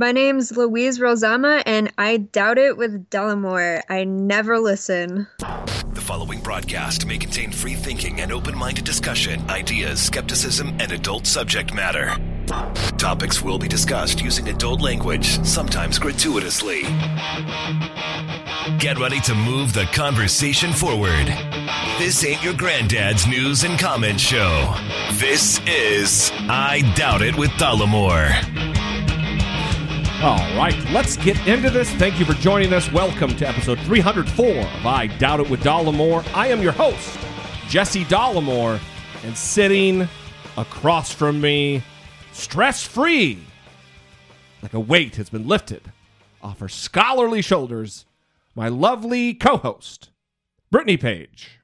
[0.00, 3.82] My name's Louise Rosama, and I doubt it with Dollemore.
[3.88, 5.26] I never listen.
[5.40, 11.26] The following broadcast may contain free thinking and open minded discussion, ideas, skepticism, and adult
[11.26, 12.16] subject matter.
[12.96, 16.82] Topics will be discussed using adult language, sometimes gratuitously.
[18.78, 21.26] Get ready to move the conversation forward.
[21.98, 24.76] This ain't your granddad's news and comment show.
[25.14, 28.67] This is I Doubt It with Dollemore.
[30.20, 31.88] All right, let's get into this.
[31.92, 32.90] Thank you for joining us.
[32.90, 36.26] Welcome to episode 304 of I Doubt It with Dollemore.
[36.34, 37.16] I am your host,
[37.68, 38.80] Jesse Dollemore,
[39.22, 40.08] and sitting
[40.56, 41.84] across from me,
[42.32, 43.38] stress free,
[44.60, 45.92] like a weight has been lifted
[46.42, 48.04] off her scholarly shoulders,
[48.56, 50.10] my lovely co host,
[50.72, 51.60] Brittany Page.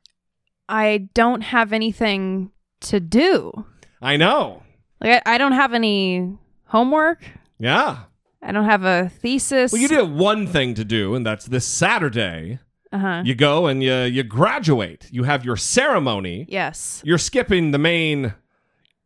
[0.68, 3.66] I don't have anything to do.
[4.00, 4.62] I know.
[5.00, 7.24] Like I, I don't have any homework.
[7.58, 8.04] Yeah.
[8.44, 9.72] I don't have a thesis.
[9.72, 12.58] Well, you do have one thing to do, and that's this Saturday.
[12.92, 13.22] Uh-huh.
[13.24, 15.08] You go and you you graduate.
[15.10, 16.46] You have your ceremony.
[16.48, 17.02] Yes.
[17.04, 18.34] You're skipping the main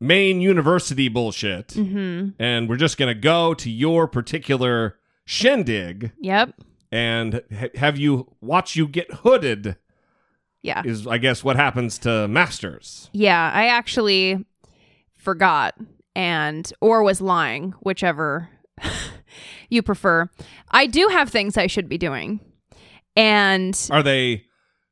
[0.01, 2.35] main university bullshit, Mhm.
[2.39, 6.55] and we're just gonna go to your particular shindig Yep.
[6.93, 9.77] and ha- have you watch you get hooded.
[10.63, 10.83] Yeah.
[10.85, 13.09] Is I guess what happens to masters.
[13.13, 14.45] Yeah, I actually
[15.17, 15.75] forgot
[16.15, 18.49] and or was lying, whichever
[19.69, 20.29] you prefer.
[20.71, 22.41] I do have things I should be doing.
[23.17, 24.45] And Are they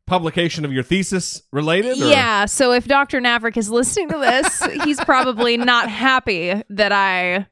[0.06, 2.00] publication of your thesis related?
[2.00, 3.20] or- yeah, so if Dr.
[3.20, 7.46] Navrick is listening to this, he's probably not happy that I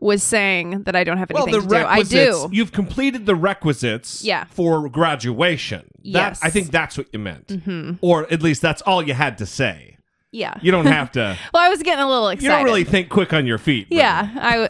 [0.00, 1.86] was saying that I don't have Well, anything the to do.
[1.86, 2.48] I do.
[2.52, 4.24] You've completed the requisites.
[4.24, 4.44] Yeah.
[4.44, 5.80] For graduation.
[5.80, 6.40] That- Yes.
[6.42, 7.92] I think that's what you meant, mm-hmm.
[8.02, 9.96] or at least that's all you had to say.
[10.32, 10.54] Yeah.
[10.60, 11.38] You don't have to.
[11.54, 12.42] well, I was getting a little excited.
[12.44, 13.88] you don't really think quick on your feet.
[13.88, 14.00] Brittany.
[14.02, 14.68] Yeah, I, w-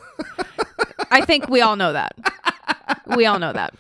[1.11, 2.15] I think we all know that.
[3.17, 3.75] We all know that.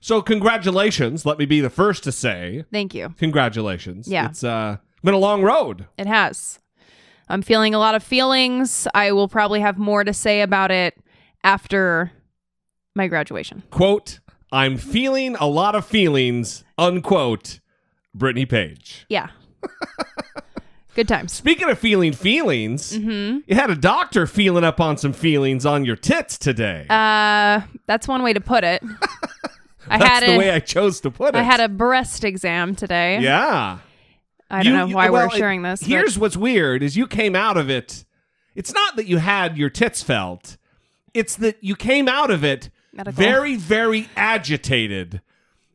[0.00, 1.26] So congratulations.
[1.26, 3.14] Let me be the first to say Thank you.
[3.18, 4.08] congratulations.
[4.08, 4.26] Yeah.
[4.28, 5.86] It's uh, been a long road.
[5.98, 6.60] It has.
[7.28, 8.86] I'm feeling a lot of feelings.
[8.94, 10.96] I will probably have more to say about it
[11.44, 12.10] after
[12.94, 13.62] my graduation.
[13.70, 14.20] Quote,
[14.50, 17.60] I'm feeling a lot of feelings, unquote,
[18.14, 19.04] Brittany Page.
[19.08, 19.28] Yeah.
[20.98, 21.32] Good times.
[21.32, 23.38] Speaking of feeling feelings, Mm-hmm.
[23.46, 26.86] you had a doctor feeling up on some feelings on your tits today.
[26.90, 28.82] Uh, that's one way to put it.
[29.88, 31.34] I That's had the a, way I chose to put it.
[31.36, 33.20] I had a breast exam today.
[33.20, 33.78] Yeah.
[34.50, 35.78] I don't You- know you- why well, we're sharing this.
[35.82, 38.04] but- Here's what's weird is you came out of it.
[38.56, 40.56] It's not that you had your tits felt.
[41.14, 43.22] It's that you came out of it Medical.
[43.22, 45.20] very, very agitated.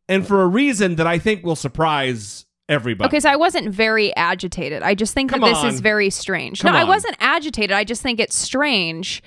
[0.09, 3.07] And for a reason that I think will surprise everybody.
[3.07, 4.83] Okay, so I wasn't very agitated.
[4.83, 5.67] I just think Come that this on.
[5.67, 6.61] is very strange.
[6.61, 6.87] Come no, I on.
[6.89, 7.71] wasn't agitated.
[7.71, 9.23] I just think it's strange.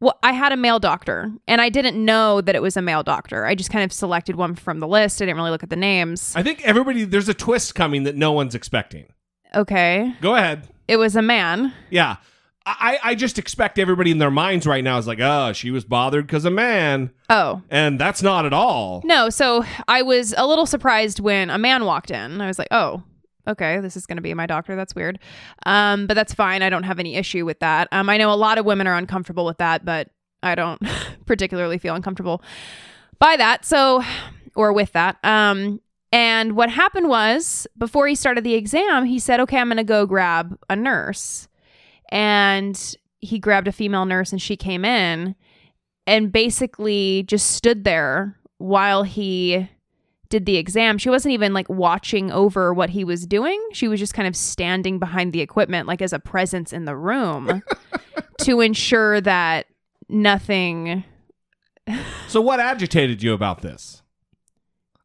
[0.00, 3.02] Well, I had a male doctor, and I didn't know that it was a male
[3.02, 3.44] doctor.
[3.44, 5.20] I just kind of selected one from the list.
[5.20, 6.34] I didn't really look at the names.
[6.36, 9.06] I think everybody there's a twist coming that no one's expecting.
[9.56, 10.68] Okay, Go ahead.
[10.86, 11.72] it was a man.
[11.90, 12.16] Yeah.
[12.80, 15.84] I, I just expect everybody in their minds right now is like, oh, she was
[15.84, 17.10] bothered because a man.
[17.30, 19.02] Oh, And that's not at all.
[19.04, 19.30] no.
[19.30, 22.40] So I was a little surprised when a man walked in.
[22.40, 23.02] I was like, oh,
[23.46, 24.76] okay, this is going to be my doctor.
[24.76, 25.18] That's weird.
[25.66, 26.62] Um, but that's fine.
[26.62, 27.88] I don't have any issue with that.
[27.92, 30.10] Um, I know a lot of women are uncomfortable with that, but
[30.42, 30.80] I don't
[31.26, 32.42] particularly feel uncomfortable
[33.18, 33.64] by that.
[33.64, 34.02] So,
[34.54, 35.16] or with that.
[35.24, 35.80] Um,
[36.12, 39.84] and what happened was before he started the exam, he said, okay, I'm going to
[39.84, 41.47] go grab a nurse.
[42.10, 45.34] And he grabbed a female nurse and she came in
[46.06, 49.68] and basically just stood there while he
[50.28, 50.98] did the exam.
[50.98, 53.60] She wasn't even like watching over what he was doing.
[53.72, 56.96] She was just kind of standing behind the equipment, like as a presence in the
[56.96, 57.62] room
[58.38, 59.66] to ensure that
[60.08, 61.04] nothing.
[62.26, 64.02] So what agitated you about this?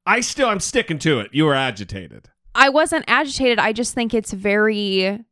[0.06, 1.34] I still I'm sticking to it.
[1.34, 2.30] You were agitated.
[2.54, 3.58] I wasn't agitated.
[3.58, 5.24] I just think it's very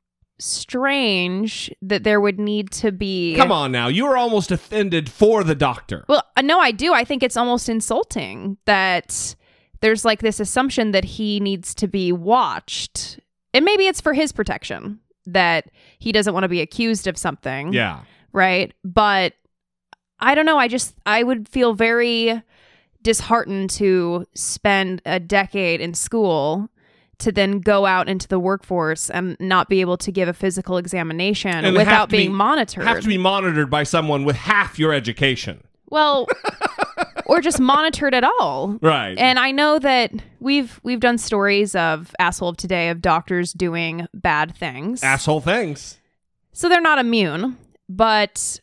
[0.42, 3.36] strange that there would need to be.
[3.36, 3.88] Come on now.
[3.88, 6.06] You are almost offended for the doctor.
[6.08, 6.94] Well, uh, no, I do.
[6.94, 9.36] I think it's almost insulting that
[9.82, 13.20] there's like this assumption that he needs to be watched.
[13.54, 17.74] And maybe it's for his protection that he doesn't want to be accused of something.
[17.74, 18.02] Yeah.
[18.34, 18.74] Right.
[18.84, 19.34] But
[20.20, 20.58] I don't know.
[20.58, 22.42] I just, I would feel very
[23.02, 26.70] disheartened to spend a decade in school
[27.22, 30.78] to then go out into the workforce and not be able to give a physical
[30.78, 32.84] examination And without to be- being monitored.
[32.86, 35.64] Have to be monitored by someone with half your education.
[35.90, 36.28] Well,
[37.26, 38.78] or just monitored at all.
[38.82, 39.18] Right.
[39.18, 44.08] And I know that we've we've done stories of asshole of today of doctors doing
[44.14, 45.04] bad things.
[45.04, 46.00] Asshole things.
[46.54, 47.58] so they're not immune,
[47.90, 48.60] but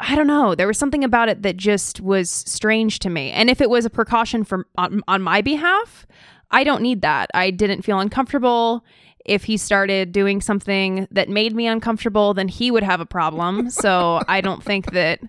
[0.00, 0.54] I don't know.
[0.54, 3.30] There was something about it that just was strange to me.
[3.32, 6.06] And if it was a precaution for on, on my behalf,
[6.50, 7.30] I don't need that.
[7.34, 8.84] I didn't feel uncomfortable.
[9.24, 13.70] If he started doing something that made me uncomfortable, then he would have a problem.
[13.84, 15.20] so I don't think that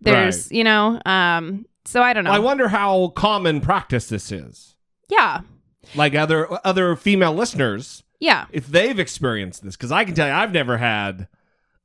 [0.00, 0.52] there's, Right.
[0.58, 2.30] you know, um so I don't know.
[2.30, 4.74] I wonder how common practice this is.
[5.08, 5.40] yeah.
[5.94, 8.44] Like other other female listeners, Yeah.
[8.52, 11.28] if they've experienced this, because I can tell you, I've never had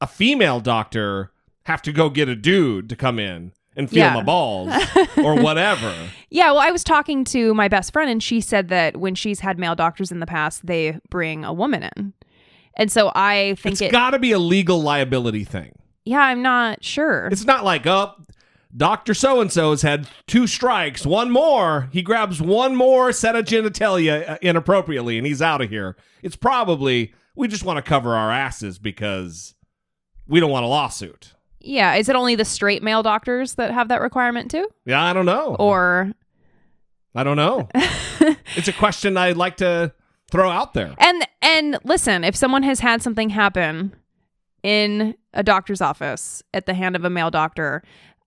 [0.01, 1.31] a female doctor
[1.68, 4.14] have to go get a dude to come in and feel Yeah.
[4.14, 4.74] my balls
[5.18, 5.94] or whatever.
[6.30, 9.40] Yeah, well, I was talking to my best friend, and she said that when she's
[9.42, 12.14] had male doctors in the past, they bring a woman in.
[12.75, 13.92] And so I think It's it.
[13.92, 15.74] got to be a legal liability thing.
[16.06, 17.28] yeah, I'm not sure.
[17.31, 18.14] It's not like, oh,
[18.75, 19.14] Dr.
[19.14, 21.90] So and so has had two strikes, one more.
[21.94, 25.96] He grabs one more set of genitalia uh, inappropriately and he's out of here.
[26.24, 29.54] It's probably, we just want to cover our asses because
[30.28, 31.34] we don't want a lawsuit.
[31.63, 34.68] Yeah, is it only the straight male doctors that have that requirement too?
[34.86, 35.56] Yeah, I don't know.
[35.57, 36.12] Or
[37.15, 37.69] I don't know.
[38.56, 39.94] it's a question I'd like to
[40.30, 40.94] throw out there.
[40.98, 43.95] and and listen, if someone has had something happen
[44.63, 47.83] in a doctor's office at the hand of a male doctor,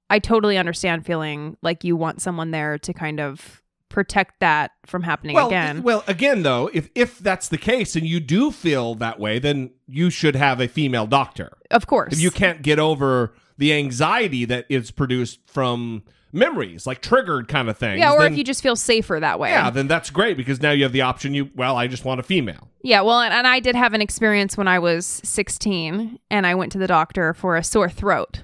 [0.09, 5.03] I totally understand feeling like you want someone there to kind of protect that from
[5.03, 5.83] happening Well, again.
[5.83, 9.71] well, again though, if if that's the case and you do feel that way, then
[9.87, 11.51] you should have a female doctor.
[11.71, 12.13] of course.
[12.13, 16.03] if you can't get over the anxiety that is produced from
[16.33, 17.99] memories, like triggered kind of things.
[17.99, 19.49] yeah, or then, if you just feel safer that way.
[19.51, 21.33] yeah, then that's great because now you have the option.
[21.33, 22.69] You well, I just want a female.
[22.83, 26.55] Yeah, well, and, and I did have an experience when I was 16 and I
[26.55, 28.43] went to the doctor for a sore throat.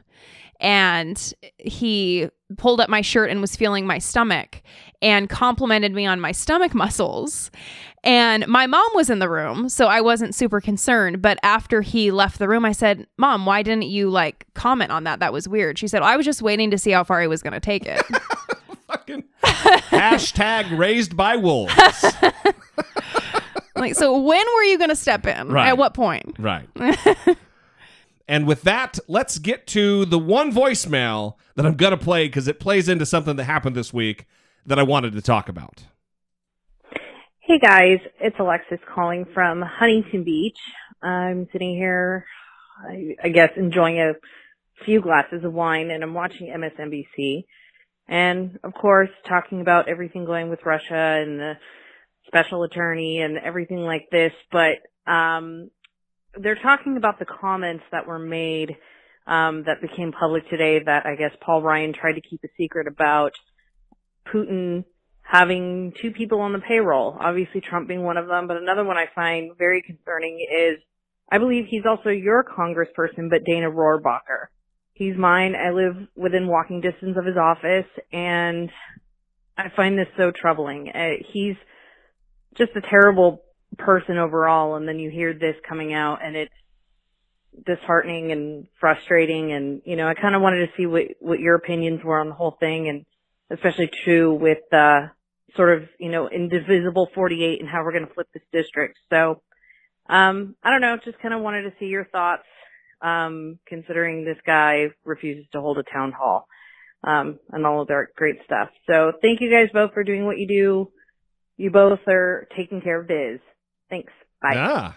[0.60, 4.62] And he pulled up my shirt and was feeling my stomach
[5.00, 7.50] and complimented me on my stomach muscles.
[8.04, 11.22] And my mom was in the room, so I wasn't super concerned.
[11.22, 15.04] But after he left the room, I said, Mom, why didn't you like comment on
[15.04, 15.20] that?
[15.20, 15.78] That was weird.
[15.78, 17.86] She said, I was just waiting to see how far he was going to take
[17.86, 18.02] it.
[18.88, 21.72] Fucking hashtag raised by wolves.
[23.76, 25.48] like, so when were you going to step in?
[25.48, 25.68] Right.
[25.68, 26.36] At what point?
[26.38, 26.68] right.
[28.28, 32.60] And with that, let's get to the one voicemail that I'm gonna play because it
[32.60, 34.26] plays into something that happened this week
[34.66, 35.84] that I wanted to talk about.
[37.40, 40.58] Hey guys, it's Alexis calling from Huntington Beach.
[41.02, 42.24] I'm sitting here,
[42.88, 44.12] I, I guess, enjoying a
[44.84, 47.44] few glasses of wine and I'm watching MSNBC.
[48.08, 51.54] And of course, talking about everything going with Russia and the
[52.26, 54.32] special attorney and everything like this.
[54.50, 54.78] But,
[55.10, 55.70] um,
[56.36, 58.76] they're talking about the comments that were made,
[59.26, 62.86] um, that became public today that I guess Paul Ryan tried to keep a secret
[62.86, 63.32] about
[64.26, 64.84] Putin
[65.22, 68.96] having two people on the payroll, obviously Trump being one of them, but another one
[68.96, 70.78] I find very concerning is
[71.30, 74.48] I believe he's also your congressperson, but Dana Rohrabacher.
[74.92, 75.54] He's mine.
[75.56, 78.70] I live within walking distance of his office and
[79.56, 80.90] I find this so troubling.
[80.94, 81.56] Uh, he's
[82.56, 83.42] just a terrible
[83.78, 86.54] person overall and then you hear this coming out and it's
[87.66, 91.54] disheartening and frustrating and you know I kind of wanted to see what what your
[91.54, 93.04] opinions were on the whole thing and
[93.50, 95.08] especially true with uh
[95.56, 98.98] sort of you know indivisible 48 and how we're going to flip this district.
[99.10, 99.42] So
[100.08, 102.46] um I don't know just kind of wanted to see your thoughts
[103.02, 106.48] um considering this guy refuses to hold a town hall
[107.04, 108.70] um and all of their great stuff.
[108.86, 110.92] So thank you guys both for doing what you do.
[111.58, 113.40] You both are taking care of biz
[113.92, 114.92] thanks bye Yeah,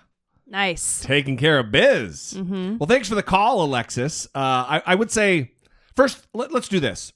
[0.47, 1.01] Nice.
[1.01, 2.33] taking care of biz.
[2.35, 2.77] Mm-hmm.
[2.79, 4.25] Well, thanks for the call, Alexis.
[4.33, 4.39] Uh,
[4.79, 5.51] I, I would say
[5.95, 7.13] first, let, let's do this.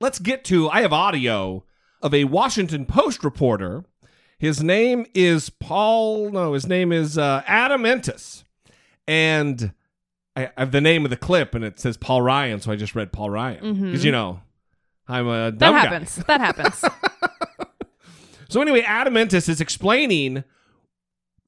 [0.00, 0.68] Let's get to.
[0.68, 1.64] I have audio
[2.02, 3.84] of a Washington Post reporter.
[4.38, 6.30] His name is Paul.
[6.30, 8.42] No, his name is uh, Adam Entous,
[9.06, 9.72] and
[10.34, 12.76] I, I have the name of the clip, and it says Paul Ryan, so I
[12.76, 14.04] just read Paul Ryan because Mhm.
[14.06, 14.40] you know
[15.06, 15.80] I'm a That dumb guy.
[15.82, 16.16] happens.
[16.26, 16.84] That happens.
[18.48, 20.44] So anyway, Adam Entous is explaining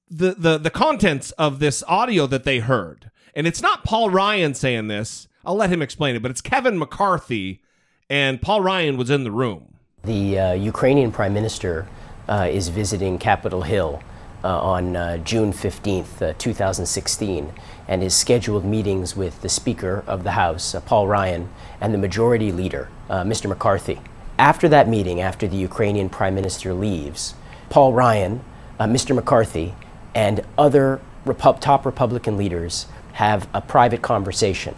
[0.09, 3.11] the, the the contents of this audio that they heard.
[3.35, 5.29] And it's not Paul Ryan saying this.
[5.45, 7.61] I'll let him explain it, but it's Kevin McCarthy
[8.09, 9.75] and Paul Ryan was in the room.
[10.05, 11.89] The uh, Ukrainian Prime Minister
[12.29, 14.03] uh, is visiting Capitol Hill
[14.43, 17.53] uh, on uh, June 15th, uh, 2016,
[17.89, 21.49] and is scheduled meetings with the Speaker of the House, uh, Paul Ryan,
[21.81, 23.49] and the Majority Leader, Mr.
[23.49, 24.01] McCarthy.
[24.39, 27.35] After that meeting, after the Ukrainian Prime Minister leaves,
[27.71, 28.43] Paul Ryan,
[28.79, 29.15] Mr.
[29.15, 29.75] McCarthy,
[30.15, 34.75] and other Repu- top Republican leaders have a private conversation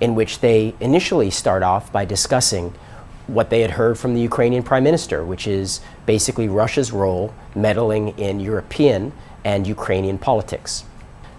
[0.00, 2.72] in which they initially start off by discussing
[3.26, 8.18] what they had heard from the Ukrainian prime minister, which is basically Russia's role meddling
[8.18, 9.12] in European
[9.44, 10.84] and Ukrainian politics.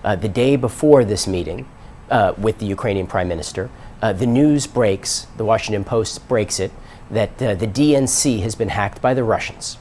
[0.03, 1.67] Uh, the day before this meeting
[2.09, 3.69] uh, with the Ukrainian prime minister,
[4.01, 6.71] uh, the news breaks, the Washington Post breaks it,
[7.09, 9.77] that uh, the DNC has been hacked by the Russians.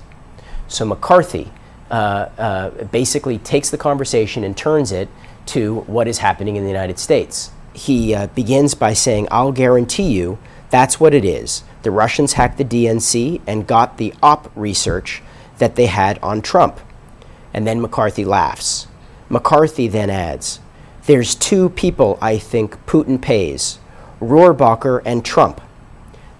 [0.67, 1.53] So McCarthy
[1.91, 5.09] uh, uh, basically takes the conversation and turns it
[5.47, 7.51] to what is happening in the United States.
[7.73, 10.39] He uh, begins by saying, I'll guarantee you
[10.71, 11.63] that's what it is.
[11.83, 15.23] The Russians hacked the DNC and got the op research
[15.59, 16.81] that they had on Trump.
[17.55, 18.87] And then McCarthy laughs.
[19.29, 20.61] McCarthy then adds,
[21.07, 23.79] There's two people I think Putin pays
[24.21, 25.61] Rohrabacher and Trump.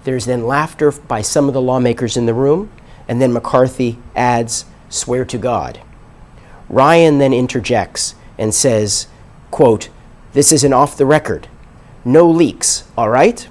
[0.05, 2.71] There's then laughter by some of the lawmakers in the room,
[3.07, 5.81] and then McCarthy adds, Swear to God.
[6.69, 9.07] Ryan then interjects and says,
[9.51, 9.89] quote,
[10.33, 11.49] This isn't off the record.
[12.05, 13.49] No leaks, all right?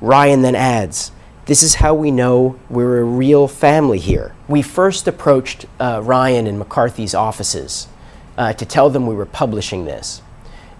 [0.00, 1.12] Ryan then adds,
[1.46, 4.34] This is how we know we're a real family here.
[4.48, 7.88] We first approached uh, Ryan and McCarthy's offices
[8.36, 10.22] uh, to tell them we were publishing this.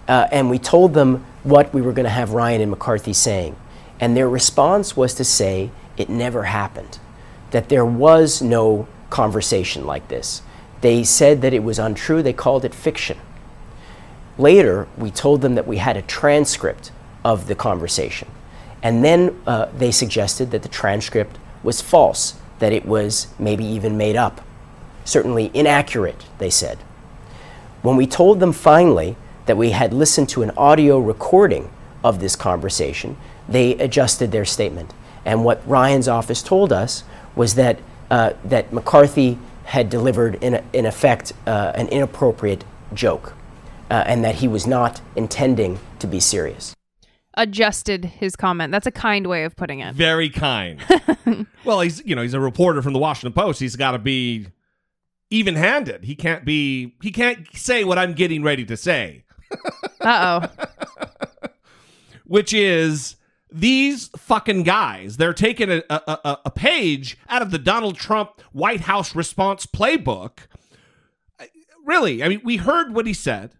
[0.08, 3.56] Uh, and we told them what we were going to have Ryan and McCarthy saying.
[4.00, 6.98] And their response was to say it never happened,
[7.52, 10.42] that there was no conversation like this.
[10.80, 13.18] They said that it was untrue, they called it fiction.
[14.38, 16.90] Later, we told them that we had a transcript
[17.24, 18.28] of the conversation.
[18.82, 23.96] And then uh, they suggested that the transcript was false, that it was maybe even
[23.96, 24.40] made up.
[25.04, 26.78] Certainly inaccurate, they said.
[27.82, 29.16] When we told them finally
[29.46, 31.70] that we had listened to an audio recording
[32.02, 33.16] of this conversation,
[33.48, 34.94] they adjusted their statement.
[35.24, 37.04] And what Ryan's office told us
[37.36, 37.78] was that,
[38.12, 42.64] uh, that McCarthy had delivered, in, a, in effect, uh, an inappropriate
[42.94, 43.34] joke,
[43.90, 46.74] uh, and that he was not intending to be serious
[47.34, 48.70] adjusted his comment.
[48.70, 49.94] That's a kind way of putting it.
[49.94, 50.78] Very kind.
[51.64, 53.58] well, he's you know he's a reporter from the Washington Post.
[53.58, 54.48] He's got to be
[55.30, 56.04] even-handed.
[56.04, 56.94] He can't be.
[57.00, 59.24] He can't say what I'm getting ready to say.
[60.02, 61.48] uh oh.
[62.26, 63.16] Which is
[63.52, 65.16] these fucking guys.
[65.16, 70.38] They're taking a, a, a page out of the Donald Trump White House response playbook.
[71.84, 73.54] Really, I mean, we heard what he said.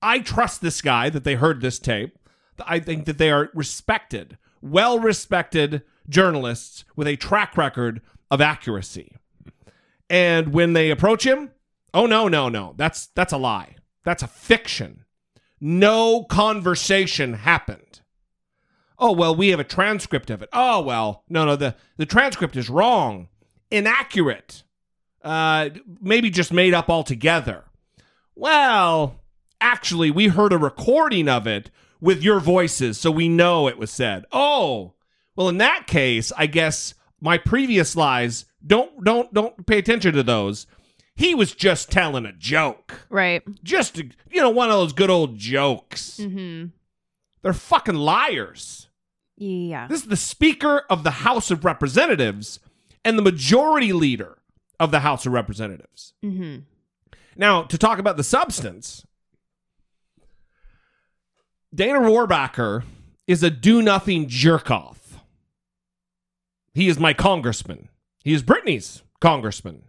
[0.00, 2.18] I trust this guy that they heard this tape.
[2.64, 9.16] I think that they are respected, well respected journalists with a track record of accuracy.
[10.08, 11.50] And when they approach him,
[11.92, 12.74] oh no, no, no.
[12.76, 13.76] That's that's a lie.
[14.04, 15.04] That's a fiction.
[15.60, 18.00] No conversation happened.
[19.04, 20.48] Oh well, we have a transcript of it.
[20.54, 23.28] Oh well, no, no, the, the transcript is wrong,
[23.70, 24.62] inaccurate,
[25.22, 25.68] uh,
[26.00, 27.64] maybe just made up altogether.
[28.34, 29.20] Well,
[29.60, 31.70] actually, we heard a recording of it
[32.00, 34.24] with your voices so we know it was said.
[34.32, 34.94] Oh,
[35.36, 40.22] well, in that case, I guess my previous lies don't don't don't pay attention to
[40.22, 40.66] those.
[41.14, 43.06] He was just telling a joke.
[43.10, 43.42] Right.
[43.62, 46.18] Just you know, one of those good old jokes.
[46.18, 46.68] Mm-hmm.
[47.42, 48.83] They're fucking liars.
[49.36, 49.86] Yeah.
[49.88, 52.60] This is the Speaker of the House of Representatives
[53.04, 54.38] and the majority leader
[54.78, 56.14] of the House of Representatives.
[56.24, 56.60] Mm-hmm.
[57.36, 59.04] Now, to talk about the substance,
[61.74, 62.84] Dana Rohrabacher
[63.26, 65.18] is a do nothing jerk off.
[66.72, 67.88] He is my congressman.
[68.22, 69.84] He is Brittany's congressman.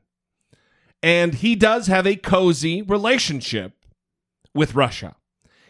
[1.04, 3.74] And he does have a cozy relationship
[4.54, 5.16] with Russia.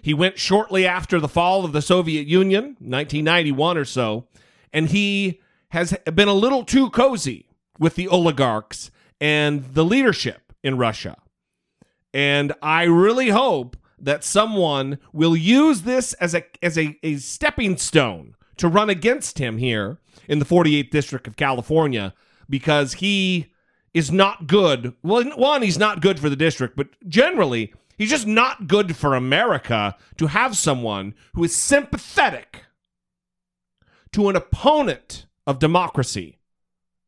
[0.06, 4.28] He went shortly after the fall of the Soviet Union, 1991 or so,
[4.72, 7.48] and he has been a little too cozy
[7.80, 11.18] with the oligarchs and the leadership in Russia.
[12.14, 17.76] And I really hope that someone will use this as a as a, a stepping
[17.76, 19.98] stone to run against him here
[20.28, 22.14] in the 48th district of California
[22.48, 23.52] because he
[23.96, 24.94] is not good.
[25.02, 29.16] Well, one, he's not good for the district, but generally, he's just not good for
[29.16, 32.64] America to have someone who is sympathetic
[34.14, 36.40] to an opponent of democracy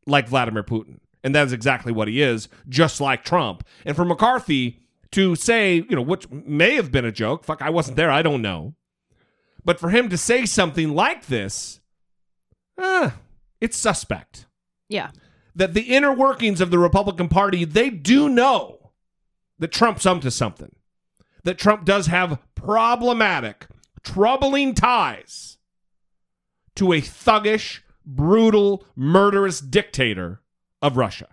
[0.06, 1.00] like Vladimir Putin.
[1.24, 3.63] And that is exactly what he is, just like Trump.
[3.86, 4.79] And for McCarthy,
[5.12, 7.44] to say, you know, which may have been a joke.
[7.44, 8.12] Fuck, I wasn't there.
[8.12, 8.75] I don't know.
[9.63, 11.79] But for him to say something like this,
[12.77, 13.12] uh,
[13.60, 14.46] it's suspect.
[14.89, 15.12] Yeah.
[15.56, 18.77] That the inner workings of the Republican Party, they do know
[19.60, 20.76] that Trump's up to something.
[21.44, 23.68] That Trump does have problematic,
[24.04, 25.58] troubling ties
[26.76, 30.42] to a thuggish, brutal, murderous dictator
[30.82, 31.28] of Russia.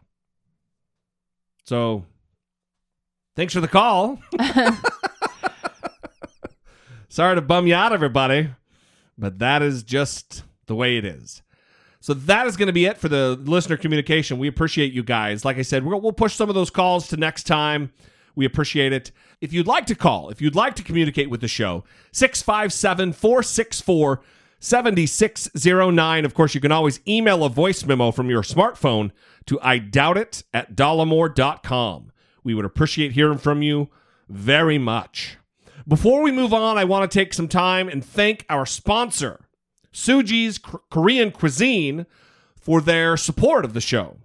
[1.64, 2.04] So
[3.37, 4.21] Thanks for the call.
[7.09, 8.50] Sorry to bum you out, everybody,
[9.19, 11.43] but that is just the way it is.
[12.00, 14.38] So that is going to be it for the listener communication.
[14.38, 15.45] We appreciate you guys.
[15.45, 17.93] Like I said, we'll push some of those calls to next time.
[18.35, 19.11] We appreciate it.
[19.41, 24.23] If you'd like to call, if you'd like to communicate with the show, 657 464
[24.61, 26.25] 7609.
[26.25, 29.11] Of course, you can always email a voice memo from your smartphone
[29.47, 32.12] to I doubt it at dollemore.com.
[32.43, 33.91] We would appreciate hearing from you
[34.29, 35.37] very much.
[35.87, 39.47] Before we move on, I want to take some time and thank our sponsor,
[39.93, 42.07] Suji's Korean Cuisine,
[42.59, 44.17] for their support of the show.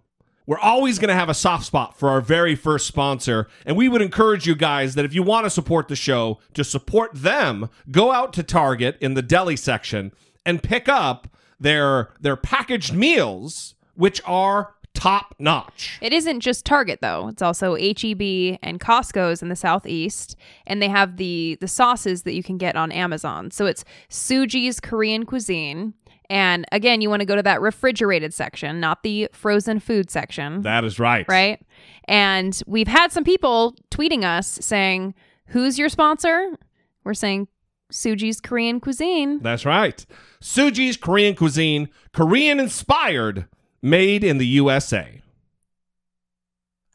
[0.50, 3.48] We're always going to have a soft spot for our very first sponsor.
[3.68, 6.63] And we would encourage you guys that if you want to support the show, to
[6.63, 10.12] support them, go out to Target in the deli section
[10.48, 11.27] and pick up
[11.60, 16.00] their their packaged meals, which are top notch.
[16.01, 17.27] It isn't just Target though.
[17.27, 22.34] It's also HEB and Costco's in the southeast, and they have the the sauces that
[22.34, 23.51] you can get on Amazon.
[23.51, 25.94] So it's Suji's Korean cuisine.
[26.29, 30.62] And again, you want to go to that refrigerated section, not the frozen food section.
[30.62, 31.25] That is right.
[31.27, 31.62] Right.
[32.05, 35.15] And we've had some people tweeting us saying,
[35.48, 36.55] Who's your sponsor?
[37.03, 37.48] We're saying
[37.91, 39.39] Suji's Korean Cuisine.
[39.39, 40.05] That's right.
[40.41, 43.48] Suji's Korean Cuisine, Korean inspired,
[43.81, 45.21] made in the USA.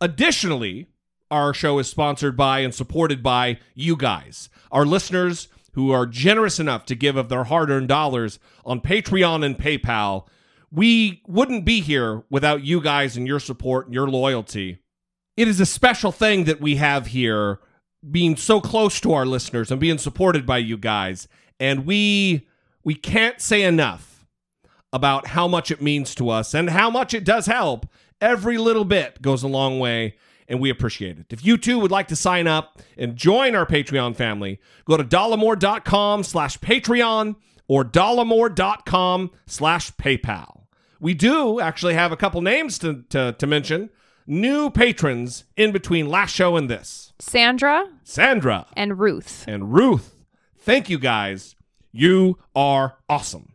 [0.01, 0.87] Additionally,
[1.31, 6.59] our show is sponsored by and supported by you guys, our listeners who are generous
[6.59, 10.27] enough to give of their hard earned dollars on Patreon and PayPal.
[10.71, 14.79] We wouldn't be here without you guys and your support and your loyalty.
[15.37, 17.61] It is a special thing that we have here
[18.09, 21.29] being so close to our listeners and being supported by you guys.
[21.59, 22.47] And we
[22.85, 24.27] we can't say enough
[24.93, 27.87] about how much it means to us and how much it does help.
[28.21, 30.17] Every little bit goes a long way
[30.49, 31.27] and we appreciate it.
[31.31, 35.05] If you too would like to sign up and join our Patreon family, go to
[35.05, 37.37] dollemore.com slash Patreon
[37.67, 40.63] or dollemore.com slash PayPal.
[41.01, 43.91] We do actually have a couple names to, to, to mention.
[44.27, 47.13] New patrons in between last show and this.
[47.19, 47.87] Sandra.
[48.05, 48.67] Sandra.
[48.75, 49.45] And Ruth.
[49.47, 50.15] And Ruth.
[50.59, 51.57] Thank you guys.
[51.93, 53.54] You are awesome.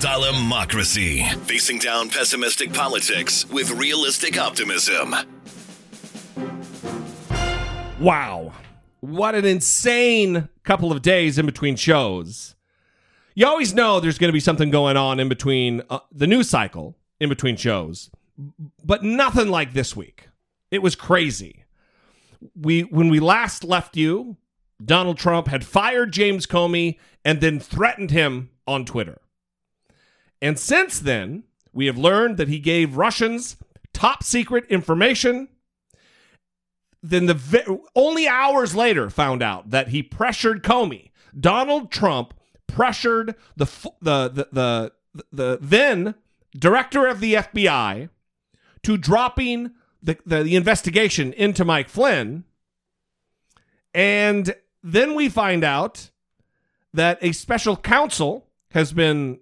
[0.00, 1.28] Dollamocracy.
[1.44, 5.14] Facing down pessimistic politics with realistic optimism.
[8.00, 8.54] Wow.
[9.00, 12.54] What an insane couple of days in between shows.
[13.34, 16.48] You always know there's going to be something going on in between uh, the news
[16.48, 18.10] cycle, in between shows,
[18.82, 20.28] but nothing like this week.
[20.70, 21.64] It was crazy.
[22.58, 24.38] We when we last left you,
[24.82, 29.20] Donald Trump had fired James Comey and then threatened him on Twitter.
[30.42, 33.56] And since then, we have learned that he gave Russians
[33.92, 35.48] top secret information.
[37.02, 41.10] Then the vi- only hours later found out that he pressured Comey.
[41.38, 42.34] Donald Trump
[42.66, 43.66] pressured the
[44.00, 44.92] the the the,
[45.32, 46.14] the then
[46.56, 48.08] director of the FBI
[48.82, 49.72] to dropping
[50.02, 52.44] the, the, the investigation into Mike Flynn.
[53.94, 56.10] And then we find out
[56.92, 59.40] that a special counsel has been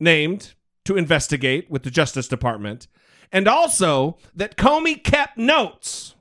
[0.00, 0.54] named
[0.84, 2.86] to investigate with the Justice Department,
[3.32, 6.14] and also that Comey kept notes.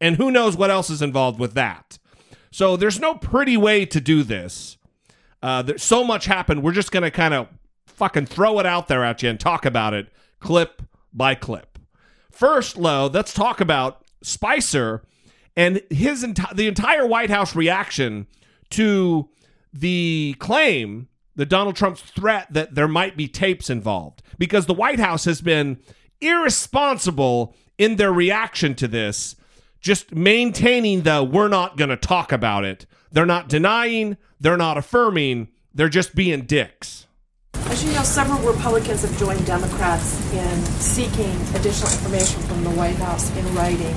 [0.00, 1.98] And who knows what else is involved with that.
[2.50, 4.76] So there's no pretty way to do this.
[5.42, 6.62] Uh, there's so much happened.
[6.62, 7.48] We're just going to kind of
[7.86, 10.08] fucking throw it out there at you and talk about it
[10.40, 11.78] clip by clip.
[12.30, 15.02] First, Lo, let's talk about Spicer
[15.56, 18.28] and his enti- the entire White House reaction
[18.70, 19.28] to
[19.72, 24.98] the claim the Donald Trump's threat that there might be tapes involved because the White
[24.98, 25.78] House has been
[26.20, 29.36] irresponsible in their reaction to this,
[29.80, 32.86] just maintaining the we're not going to talk about it.
[33.12, 37.06] They're not denying, they're not affirming, they're just being dicks.
[37.54, 42.96] As you know, several Republicans have joined Democrats in seeking additional information from the White
[42.96, 43.94] House in writing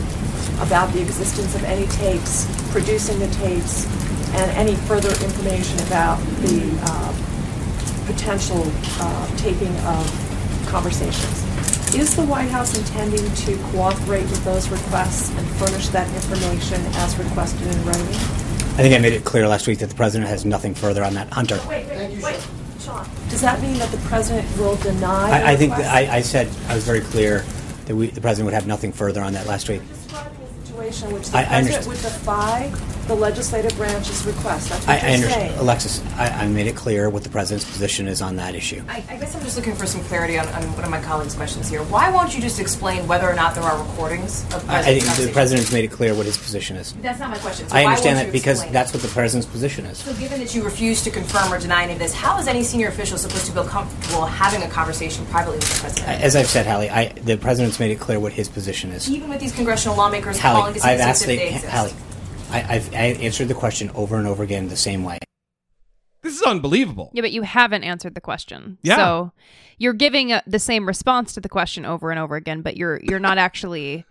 [0.62, 3.88] about the existence of any tapes, producing the tapes,
[4.34, 8.63] and any further information about the uh, potential
[9.00, 11.46] uh, taping of conversations.
[11.94, 17.17] Is the White House intending to cooperate with those requests and furnish that information as
[17.17, 18.15] requested in writing?
[18.72, 21.13] I think I made it clear last week that the president has nothing further on
[21.15, 21.30] that.
[21.30, 21.60] Hunter.
[21.67, 22.48] Wait, wait, wait.
[22.80, 25.30] Sean, does that mean that the president will deny?
[25.30, 27.46] I, I think I, I, said I was very clear
[27.86, 29.82] that we, the president would have nothing further on that last week.
[29.89, 32.74] Describe the situation in which the I, president I would defy
[33.12, 34.69] the legislative branch's request.
[34.69, 35.50] That's what I, I they're understand.
[35.50, 35.60] saying.
[35.60, 38.82] Alexis, I, I made it clear what the president's position is on that issue.
[38.88, 41.36] I, I guess I'm just looking for some clarity on, on one of my colleagues'
[41.36, 41.84] questions here.
[41.84, 45.04] Why won't you just explain whether or not there are recordings of I, I think
[45.04, 46.93] president's the president's made it clear what his position is.
[47.02, 47.67] That's not my question.
[47.67, 48.74] So I understand that because explain?
[48.74, 49.97] that's what the president's position is.
[49.97, 52.63] So, given that you refuse to confirm or deny any of this, how is any
[52.63, 56.21] senior official supposed to feel comfortable having a conversation privately with the president?
[56.21, 59.10] As I've said, Hallie, I, the president's made it clear what his position is.
[59.10, 61.74] Even with these congressional lawmakers calling Hallie, to see I've asked if the, they exist.
[61.74, 61.93] Hallie,
[62.52, 65.18] I, I've I answered the question over and over again the same way.
[66.22, 67.10] This is unbelievable.
[67.14, 68.78] Yeah, but you haven't answered the question.
[68.84, 68.96] Yeah.
[68.98, 69.32] So
[69.78, 73.00] you're giving a, the same response to the question over and over again, but you're
[73.04, 74.06] you're not actually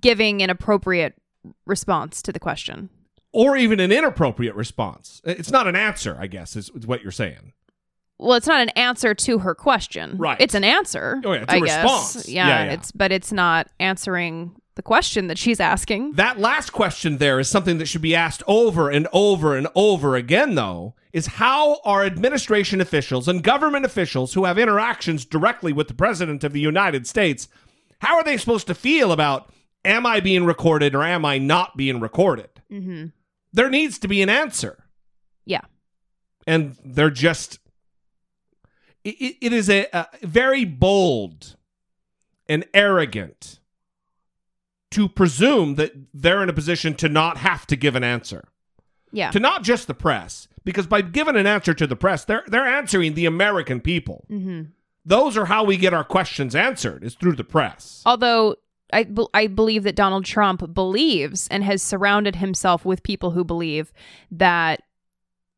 [0.00, 1.14] giving an appropriate
[1.66, 2.90] response to the question.
[3.32, 5.20] Or even an inappropriate response.
[5.24, 7.52] It's not an answer, I guess, is, is what you're saying.
[8.16, 10.16] Well, it's not an answer to her question.
[10.18, 10.40] Right.
[10.40, 11.20] It's an answer.
[11.24, 11.82] Oh, yeah, it's a I guess.
[11.82, 12.28] response.
[12.28, 12.72] Yeah, Yeah, yeah.
[12.74, 16.12] It's but it's not answering the question that she's asking.
[16.12, 20.16] That last question there is something that should be asked over and over and over
[20.16, 25.86] again, though, is how are administration officials and government officials who have interactions directly with
[25.88, 27.46] the President of the United States,
[28.00, 29.48] how are they supposed to feel about
[29.84, 32.48] am I being recorded or am I not being recorded?
[32.70, 33.06] Mm-hmm.
[33.52, 34.84] There needs to be an answer.
[35.44, 35.60] Yeah.
[36.46, 37.60] And they're just,
[39.04, 41.54] it, it- is a, a very bold
[42.48, 43.60] and arrogant
[44.94, 48.48] to presume that they're in a position to not have to give an answer
[49.12, 49.30] Yeah.
[49.30, 52.66] to not just the press because by giving an answer to the press they're they're
[52.66, 54.62] answering the american people mm-hmm.
[55.04, 58.56] those are how we get our questions answered is through the press Although
[58.92, 63.42] I, be- I believe that Donald Trump believes and has surrounded himself with people who
[63.42, 63.92] believe
[64.30, 64.82] that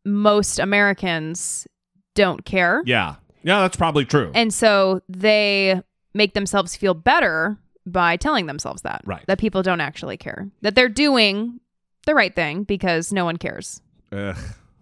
[0.04, 1.66] most Americans
[2.14, 2.82] don't care.
[2.86, 5.82] yeah yeah that's probably true And so they
[6.14, 9.02] make themselves feel better by telling themselves that.
[9.04, 9.24] Right.
[9.26, 10.48] That people don't actually care.
[10.62, 11.60] That they're doing
[12.06, 13.80] the right thing because no one cares.
[14.12, 14.36] Ugh,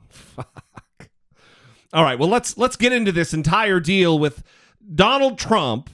[0.08, 1.08] fuck.
[1.94, 4.42] all right well let's let's get into this entire deal with
[4.94, 5.88] donald trump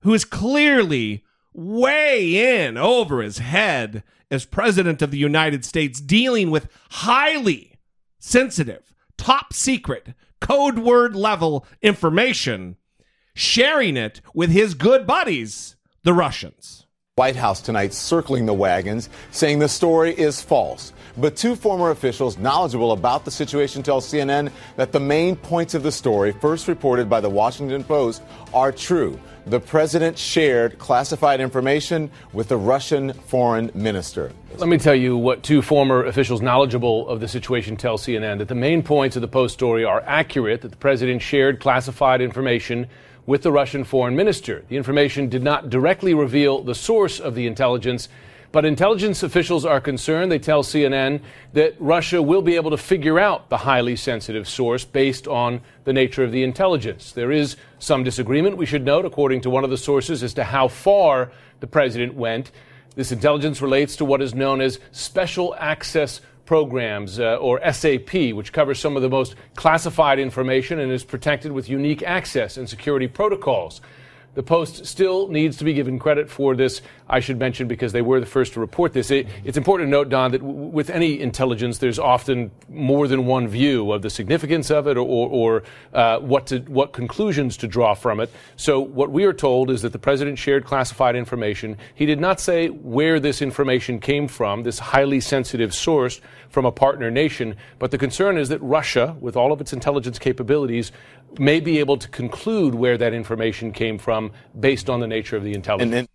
[0.00, 6.50] who is clearly way in over his head as president of the united states dealing
[6.50, 7.78] with highly
[8.18, 12.76] sensitive top secret code word level information
[13.34, 15.76] sharing it with his good buddies
[16.08, 20.92] the russians White House tonight circling the wagons, saying the story is false.
[21.16, 25.82] But two former officials knowledgeable about the situation tell CNN that the main points of
[25.82, 28.22] the story, first reported by the Washington Post,
[28.54, 29.18] are true.
[29.46, 34.32] The president shared classified information with the Russian foreign minister.
[34.56, 38.48] Let me tell you what two former officials knowledgeable of the situation tell CNN that
[38.48, 42.86] the main points of the Post story are accurate, that the president shared classified information
[43.28, 44.64] with the Russian foreign minister.
[44.68, 48.08] The information did not directly reveal the source of the intelligence,
[48.52, 50.32] but intelligence officials are concerned.
[50.32, 51.20] They tell CNN
[51.52, 55.92] that Russia will be able to figure out the highly sensitive source based on the
[55.92, 57.12] nature of the intelligence.
[57.12, 60.44] There is some disagreement, we should note, according to one of the sources, as to
[60.44, 62.50] how far the president went.
[62.94, 68.54] This intelligence relates to what is known as special access programs, uh, or SAP, which
[68.54, 73.06] covers some of the most classified information and is protected with unique access and security
[73.06, 73.82] protocols.
[74.38, 78.02] The Post still needs to be given credit for this, I should mention, because they
[78.02, 79.10] were the first to report this.
[79.10, 83.26] It, it's important to note, Don, that w- with any intelligence, there's often more than
[83.26, 87.56] one view of the significance of it or, or, or uh, what, to, what conclusions
[87.56, 88.30] to draw from it.
[88.54, 91.76] So, what we are told is that the president shared classified information.
[91.96, 96.70] He did not say where this information came from, this highly sensitive source from a
[96.70, 100.92] partner nation, but the concern is that Russia, with all of its intelligence capabilities,
[101.38, 105.44] may be able to conclude where that information came from based on the nature of
[105.44, 105.92] the intelligence.
[105.92, 106.08] And then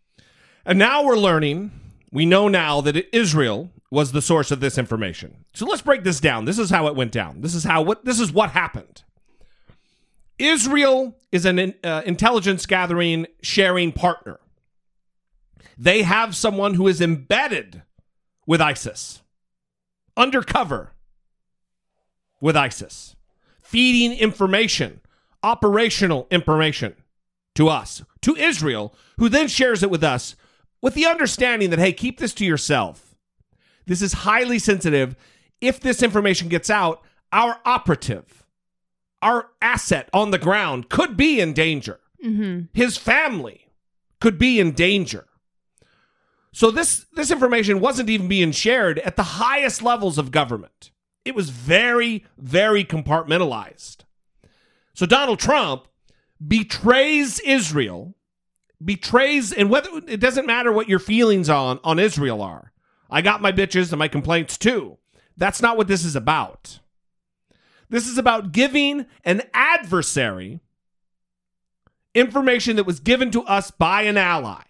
[0.66, 1.72] And now we're learning,
[2.12, 5.46] we know now that Israel was the source of this information.
[5.54, 6.46] So let's break this down.
[6.46, 7.42] This is how it went down.
[7.42, 9.04] This is how what this is what happened.
[10.40, 14.40] Israel is an uh, intelligence gathering sharing partner.
[15.78, 17.84] They have someone who is embedded
[18.46, 19.22] with ISIS,
[20.18, 20.94] undercover
[22.42, 23.16] with ISIS,
[23.62, 25.02] feeding information,
[25.44, 26.96] operational information
[27.56, 30.36] to us, to Israel, who then shares it with us
[30.82, 33.16] with the understanding that, hey, keep this to yourself.
[33.86, 35.16] This is highly sensitive.
[35.62, 37.02] If this information gets out,
[37.32, 38.46] our operative,
[39.22, 42.00] our asset on the ground could be in danger.
[42.24, 42.66] Mm-hmm.
[42.74, 43.68] His family
[44.20, 45.26] could be in danger.
[46.54, 50.92] So this this information wasn't even being shared at the highest levels of government.
[51.26, 54.04] It was very very compartmentalized.
[54.94, 55.88] So Donald Trump
[56.46, 58.16] betrays Israel,
[58.84, 62.72] betrays and whether it doesn't matter what your feelings on on Israel are.
[63.10, 64.98] I got my bitches and my complaints too.
[65.38, 66.80] That's not what this is about.
[67.90, 70.62] This is about giving an adversary
[72.16, 74.64] information that was given to us by an ally.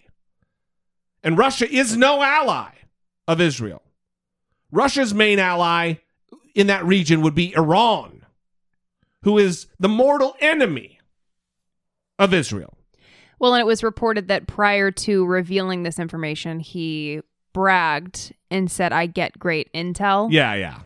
[1.24, 2.72] And Russia is no ally
[3.28, 3.82] of Israel.
[4.72, 5.96] Russia's main ally
[6.56, 8.13] in that region would be Iran,
[9.24, 11.00] who is the mortal enemy
[12.20, 12.78] of Israel.
[13.40, 18.94] Well, and it was reported that prior to revealing this information, he bragged and said,
[18.94, 20.32] I get great intel.
[20.32, 20.80] Yeah, yeah.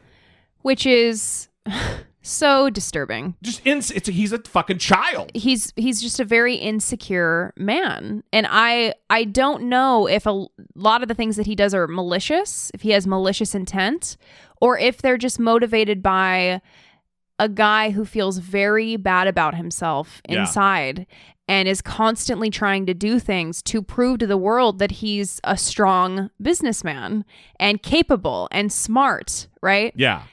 [0.61, 1.49] Which is
[2.21, 3.35] so disturbing.
[3.41, 5.31] Just ins- it's a, he's a fucking child.
[5.33, 8.23] He's he's just a very insecure man.
[8.33, 10.45] And I I don't know if a
[10.75, 14.17] lot of the things that he does are malicious, if he has malicious intent,
[14.61, 16.61] or if they're just motivated by
[17.39, 20.41] a guy who feels very bad about himself Yeah.
[20.41, 21.05] inside
[21.47, 25.55] and is constantly trying to do things to prove to the world that he's a
[25.57, 27.23] strong businessman
[27.59, 29.93] and capable and smart, right?
[29.95, 30.23] Yeah.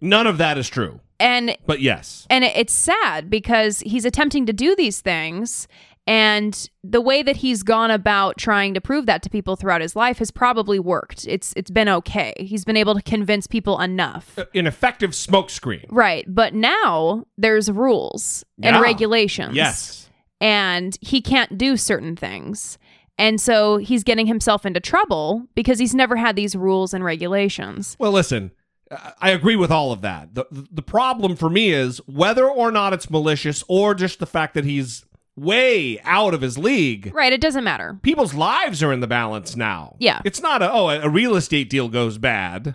[0.00, 1.00] None of that is true.
[1.20, 2.26] And But yes.
[2.30, 5.66] and it's sad because he's attempting to do these things
[6.08, 9.94] and the way that he's gone about trying to prove that to people throughout his
[9.94, 11.26] life has probably worked.
[11.28, 12.32] It's it's been okay.
[12.38, 14.38] He's been able to convince people enough.
[14.38, 15.84] Uh, an effective smokescreen.
[15.90, 18.74] Right, but now there's rules Yeah.
[18.74, 19.54] and regulations.
[19.54, 20.08] Yes.
[20.40, 22.78] And he can't do certain things.
[23.18, 27.96] And so he's getting himself into trouble because he's never had these rules and regulations.
[27.98, 28.52] Well, listen,
[28.90, 30.34] I- I agree with all of that.
[30.34, 34.54] The, the problem for me is whether or not it's malicious or just the fact
[34.54, 35.04] that he's
[35.40, 37.12] way out of his league.
[37.14, 37.98] Right, it doesn't matter.
[38.02, 39.96] People's lives are in the balance now.
[39.98, 40.20] Yeah.
[40.24, 42.74] It's not a, oh, a real estate deal goes bad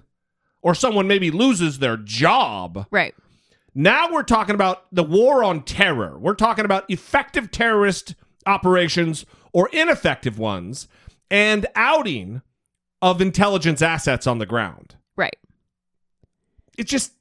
[0.61, 2.87] or someone maybe loses their job.
[2.89, 3.13] Right.
[3.75, 6.17] Now we're talking about the war on terror.
[6.17, 10.87] We're talking about effective terrorist operations or ineffective ones
[11.29, 12.41] and outing
[13.01, 14.95] of intelligence assets on the ground.
[15.15, 15.37] Right.
[16.77, 17.11] It's just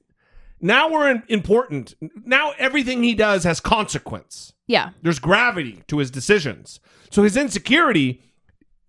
[0.62, 1.94] now we're in, important.
[2.24, 4.54] Now everything he does has consequence.
[4.66, 4.90] Yeah.
[5.02, 6.80] There's gravity to his decisions.
[7.10, 8.22] So his insecurity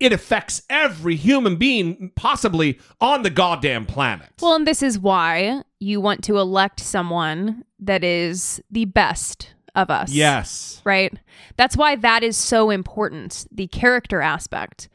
[0.03, 4.29] it affects every human being possibly on the goddamn planet.
[4.41, 9.89] Well, and this is why you want to elect someone that is the best of
[9.89, 10.11] us.
[10.11, 10.81] Yes.
[10.83, 11.17] Right?
[11.55, 14.89] That's why that is so important the character aspect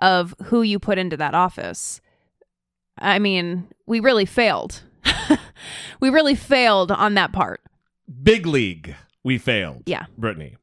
[0.00, 2.00] of who you put into that office.
[2.98, 4.82] I mean, we really failed.
[6.00, 7.60] We really failed on that part.
[8.22, 9.82] Big league, we failed.
[9.86, 10.06] Yeah.
[10.16, 10.56] Brittany.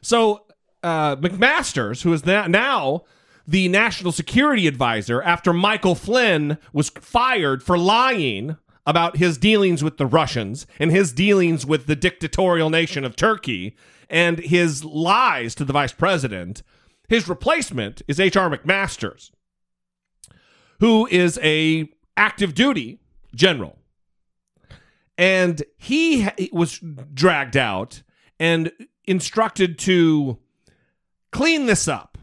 [0.00, 0.44] So
[0.82, 3.04] uh, McMaster's, who is now
[3.46, 9.96] the national security advisor after Michael Flynn was fired for lying about his dealings with
[9.96, 13.76] the Russians and his dealings with the dictatorial nation of Turkey
[14.10, 16.62] and his lies to the vice president.
[17.08, 18.50] His replacement is H.R.
[18.50, 19.30] McMaster's,
[20.80, 23.00] who is a active duty
[23.34, 23.78] general.
[25.16, 26.80] And he was
[27.12, 28.02] dragged out
[28.40, 28.72] and
[29.04, 30.38] instructed to
[31.30, 32.18] clean this up,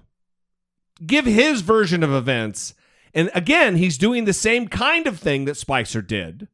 [1.05, 2.73] give his version of events.
[3.13, 6.47] And again, he's doing the same kind of thing that Spicer did,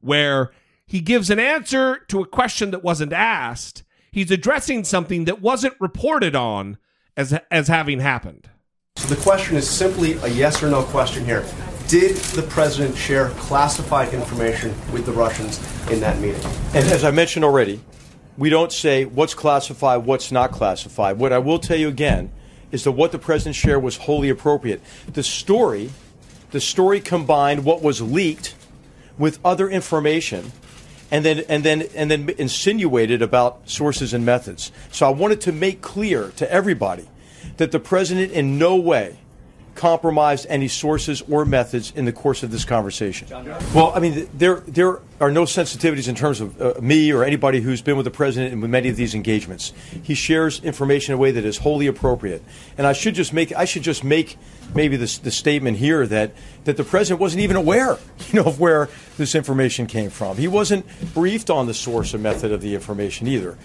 [0.00, 0.52] where
[0.86, 3.84] he gives an answer to a question that wasn't asked.
[4.12, 6.78] He's addressing something that wasn't reported on
[7.16, 8.48] as, as having happened.
[8.96, 11.44] So the question is simply a yes or no question here.
[11.88, 15.58] Did the president share classified information with the Russians
[15.90, 16.40] in that meeting?
[16.74, 17.80] And as I mentioned already,
[18.38, 21.18] we don't say what's classified, what's not classified.
[21.18, 22.32] What I will tell you again
[22.72, 24.80] is that what the president shared was wholly appropriate.
[25.12, 25.90] The story,
[26.50, 28.54] the story combined what was leaked
[29.18, 30.52] with other information
[31.10, 34.72] and then and then and then insinuated about sources and methods.
[34.90, 37.08] So I wanted to make clear to everybody
[37.58, 39.18] that the president in no way
[39.74, 43.28] compromised any sources or methods in the course of this conversation.
[43.74, 47.60] Well, I mean, there there are no sensitivities in terms of uh, me or anybody
[47.60, 49.72] who's been with the president in many of these engagements.
[50.02, 52.42] He shares information in a way that is wholly appropriate,
[52.78, 54.36] and I should just make I should just make
[54.74, 56.32] maybe this the statement here that
[56.64, 57.98] that the president wasn't even aware,
[58.30, 60.36] you know, of where this information came from.
[60.36, 63.58] He wasn't briefed on the source or method of the information either.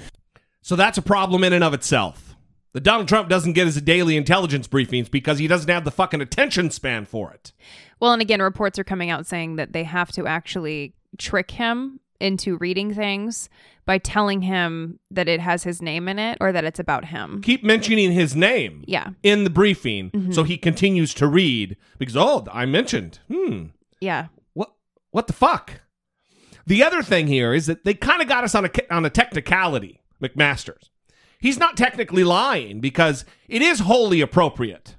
[0.61, 2.28] So that's a problem in and of itself.
[2.73, 6.21] That Donald Trump doesn't get his daily intelligence briefings because he doesn't have the fucking
[6.21, 7.51] attention span for it.
[7.99, 11.99] Well, and again, reports are coming out saying that they have to actually trick him
[12.19, 13.49] into reading things
[13.85, 17.41] by telling him that it has his name in it or that it's about him.
[17.41, 19.09] Keep mentioning his name Yeah.
[19.23, 20.33] in the briefing Mhm.
[20.35, 23.19] so he continues to read because oh, I mentioned.
[23.33, 23.67] Hmm.
[23.99, 24.27] Yeah.
[24.53, 24.73] What
[25.11, 25.81] what the fuck?
[26.67, 29.09] The other thing here is that they kind of got us on a on a
[29.09, 30.91] technicality, McMaster's.
[31.39, 34.95] He's not technically lying because it is wholly appropriate.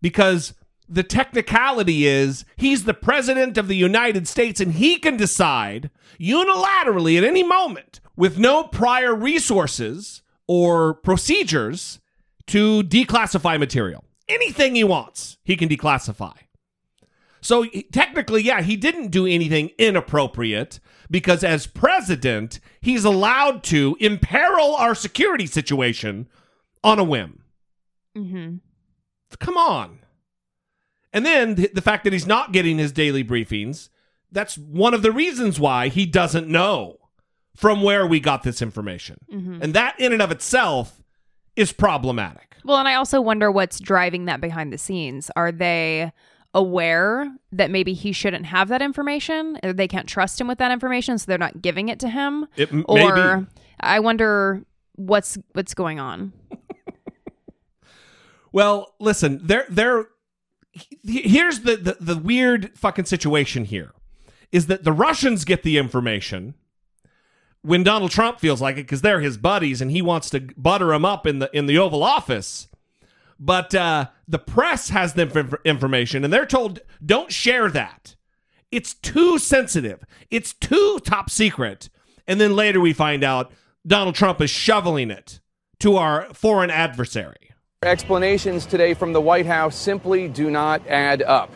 [0.00, 0.54] Because
[0.88, 7.16] the technicality is he's the president of the United States and he can decide unilaterally
[7.16, 12.00] at any moment with no prior resources or procedures
[12.46, 14.04] to declassify material.
[14.28, 16.34] Anything he wants, he can declassify.
[17.40, 20.80] So technically, yeah, he didn't do anything inappropriate
[21.14, 26.26] because as president, he's allowed to imperil our security situation
[26.82, 27.44] on a whim.
[28.16, 28.56] Mm-hmm.
[29.38, 30.00] Come on.
[31.12, 33.90] And then the fact that he's not getting his daily briefings,
[34.32, 36.96] that's one of the reasons why he doesn't know
[37.54, 39.18] from where we got this information.
[39.32, 39.62] Mhm.
[39.62, 41.00] And that in and of itself
[41.54, 42.56] is problematic.
[42.64, 45.30] Well, and I also wonder what's driving that behind the scenes.
[45.36, 46.10] Are they
[46.54, 49.58] aware that maybe he shouldn't have that information?
[49.62, 52.46] Or they can't trust him with that information, so they're not giving it to him?
[52.56, 53.46] It m- or may be.
[53.80, 54.62] I wonder
[54.94, 56.32] what's what's going on.
[58.52, 60.06] Well, listen, there there
[60.70, 63.92] he- here's the, the the weird fucking situation here
[64.52, 66.54] is that the Russians get the information
[67.62, 70.92] when Donald Trump feels like it because they're his buddies and he wants to butter
[70.92, 72.68] him up in the in the Oval Office.
[73.38, 78.16] But uh, the press has the inf- information and they're told don't share that.
[78.70, 80.04] It's too sensitive.
[80.30, 81.88] It's too top secret.
[82.26, 83.52] And then later we find out
[83.86, 85.40] Donald Trump is shoveling it
[85.80, 87.50] to our foreign adversary.
[87.82, 91.50] Explanations today from the White House simply do not add up.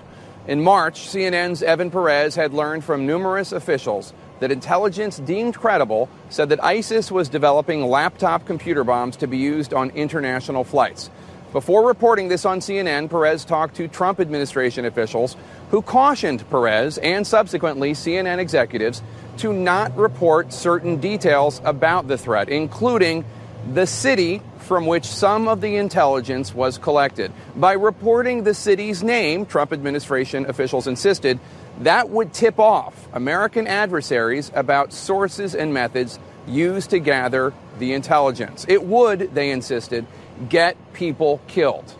[0.47, 6.49] In March, CNN's Evan Perez had learned from numerous officials that intelligence deemed credible said
[6.51, 11.11] that ISIS was developing laptop computer bombs to be used on international flights.
[11.53, 15.35] Before reporting this on CNN, Perez talked to Trump administration officials
[15.71, 19.03] who cautioned Perez and subsequently CNN executives
[19.39, 23.25] to not report certain details about the threat, including
[23.73, 27.33] the city from which some of the intelligence was collected.
[27.57, 31.41] By reporting the city's name, Trump administration officials insisted
[31.81, 38.67] that would tip off American adversaries about sources and methods used to gather the intelligence.
[38.69, 40.07] It would, they insisted,
[40.49, 41.95] get people killed.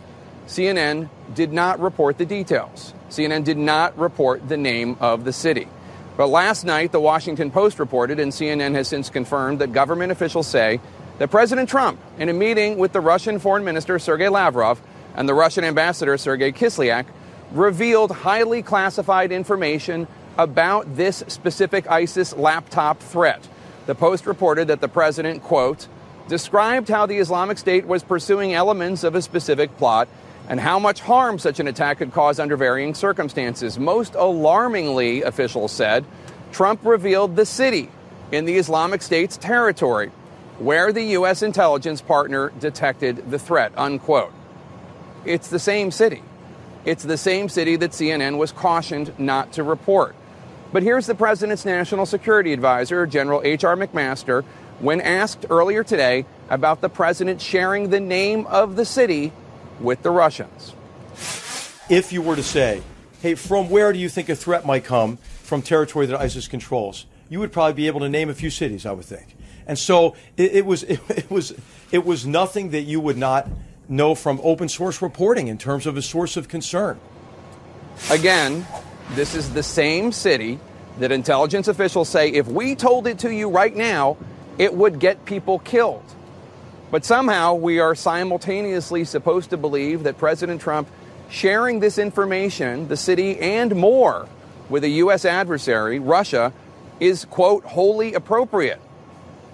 [0.47, 2.93] CNN did not report the details.
[3.09, 5.67] CNN did not report the name of the city.
[6.17, 10.47] But last night, the Washington Post reported, and CNN has since confirmed, that government officials
[10.47, 10.79] say
[11.17, 14.81] that President Trump, in a meeting with the Russian Foreign Minister Sergei Lavrov
[15.15, 17.05] and the Russian Ambassador Sergei Kislyak,
[17.51, 23.47] revealed highly classified information about this specific ISIS laptop threat.
[23.85, 25.87] The Post reported that the president, quote,
[26.29, 30.07] described how the Islamic State was pursuing elements of a specific plot
[30.47, 33.77] and how much harm such an attack could cause under varying circumstances.
[33.77, 36.05] Most alarmingly, officials said,
[36.51, 37.89] Trump revealed the city
[38.31, 40.11] in the Islamic State's territory
[40.59, 41.41] where the U.S.
[41.41, 44.33] intelligence partner detected the threat, unquote.
[45.25, 46.21] It's the same city.
[46.85, 50.15] It's the same city that CNN was cautioned not to report.
[50.71, 53.75] But here's the president's national security advisor, General H.R.
[53.75, 54.43] McMaster,
[54.79, 59.31] when asked earlier today about the president sharing the name of the city
[59.79, 60.73] with the Russians.
[61.89, 62.81] If you were to say,
[63.21, 67.05] hey, from where do you think a threat might come from territory that ISIS controls?
[67.29, 69.35] You would probably be able to name a few cities, I would think.
[69.67, 71.53] And so it, it was it, it was
[71.91, 73.47] it was nothing that you would not
[73.87, 76.99] know from open source reporting in terms of a source of concern.
[78.09, 78.65] Again,
[79.11, 80.59] this is the same city
[80.99, 84.17] that intelligence officials say if we told it to you right now,
[84.59, 86.03] it would get people killed.
[86.91, 90.87] But somehow we are simultaneously supposed to believe that President Trump
[91.29, 94.27] sharing this information, the city and more,
[94.69, 95.25] with a U.S.
[95.25, 96.51] adversary, Russia,
[96.99, 98.81] is, quote, wholly appropriate,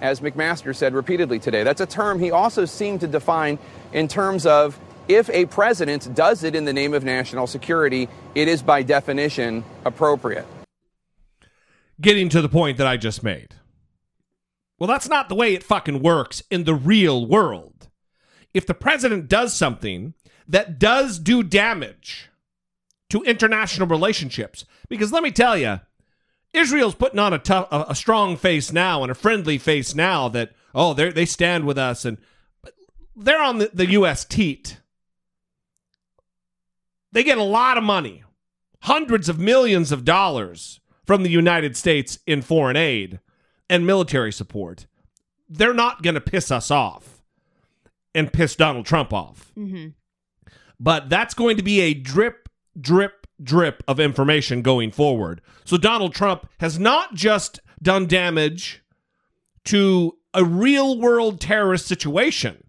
[0.02, 1.64] as McMaster said repeatedly today.
[1.64, 3.60] That's a term he also seemed to define
[3.94, 8.48] in terms of if a president does it in the name of national security, it
[8.48, 10.48] is by definition appropriate.
[12.02, 13.55] Getting to the point that I just made.
[14.78, 17.90] Well, that's not the way it fucking works in the real world.
[18.54, 20.14] If the president does something
[20.48, 22.30] that does do damage
[23.10, 25.80] to international relationships, because let me tell you,
[26.54, 30.52] Israel's putting on a tough, a, strong face now and a friendly face now that
[30.74, 32.18] oh they they stand with us and
[33.16, 34.24] they're on the, the U.S.
[34.24, 34.80] teat.
[37.12, 38.24] They get a lot of money,
[38.84, 43.20] hundreds of millions of dollars from the United States in foreign aid
[43.70, 44.88] and military support.
[45.50, 47.24] They're not going to piss us off
[48.14, 49.52] and piss Donald Trump off.
[49.58, 49.90] Mm-hmm.
[50.80, 52.50] But that's going to be a drip,
[52.80, 55.42] drip, drip of information going forward.
[55.64, 58.82] So Donald Trump has not just done damage
[59.66, 62.66] to a real world terrorist situation,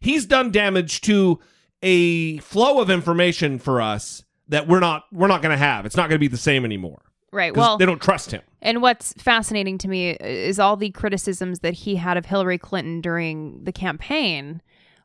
[0.00, 1.40] he's done damage to
[1.82, 5.86] a flow of information for us that we're not we're not going to have.
[5.86, 7.02] It's not going to be the same anymore.
[7.32, 7.54] Right.
[7.54, 8.42] Well, they don't trust him.
[8.62, 13.00] And what's fascinating to me is all the criticisms that he had of Hillary Clinton
[13.00, 14.62] during the campaign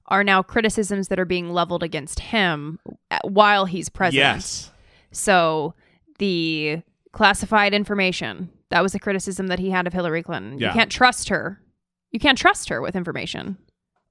[0.08, 4.38] are now criticisms that are being leveled against him uh, while he's president.
[4.38, 4.72] Yes.
[5.12, 5.74] So
[6.20, 10.60] the classified information, that was a criticism that he had of Hillary Clinton.
[10.60, 10.70] Yeah.
[10.70, 11.62] You can't trust her.
[12.12, 13.58] You can't trust her with information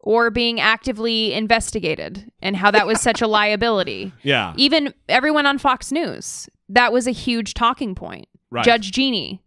[0.02, 4.12] or being actively investigated and how that was such a liability.
[4.22, 4.54] Yeah.
[4.56, 8.26] Even everyone on Fox News, that was a huge talking point.
[8.50, 8.64] Right.
[8.64, 9.42] Judge Jeannie,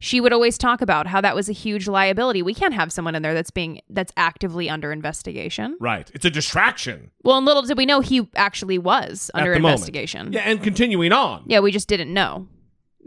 [0.00, 2.42] she would always talk about how that was a huge liability.
[2.42, 5.76] We can't have someone in there that's being that's actively under investigation.
[5.80, 6.10] Right.
[6.14, 7.10] It's a distraction.
[7.22, 9.74] Well, and little did we know he actually was under the moment.
[9.80, 10.32] investigation.
[10.32, 11.44] Yeah, and continuing on.
[11.46, 12.48] Yeah, we just didn't know.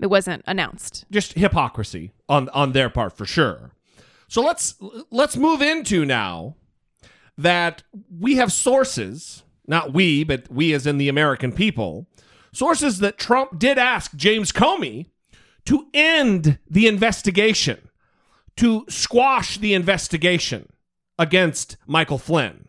[0.02, 1.06] It wasn't announced.
[1.12, 3.72] just hypocrisy on on their part for sure.
[4.28, 4.76] So let's
[5.12, 6.56] let's move into now
[7.38, 7.84] that
[8.20, 12.08] we have sources, not we, but we as in the American people,
[12.54, 15.08] sources that Trump did ask James Comey
[15.66, 17.90] to end the investigation,
[18.58, 20.72] to squash the investigation
[21.18, 22.68] against Michael Flynn.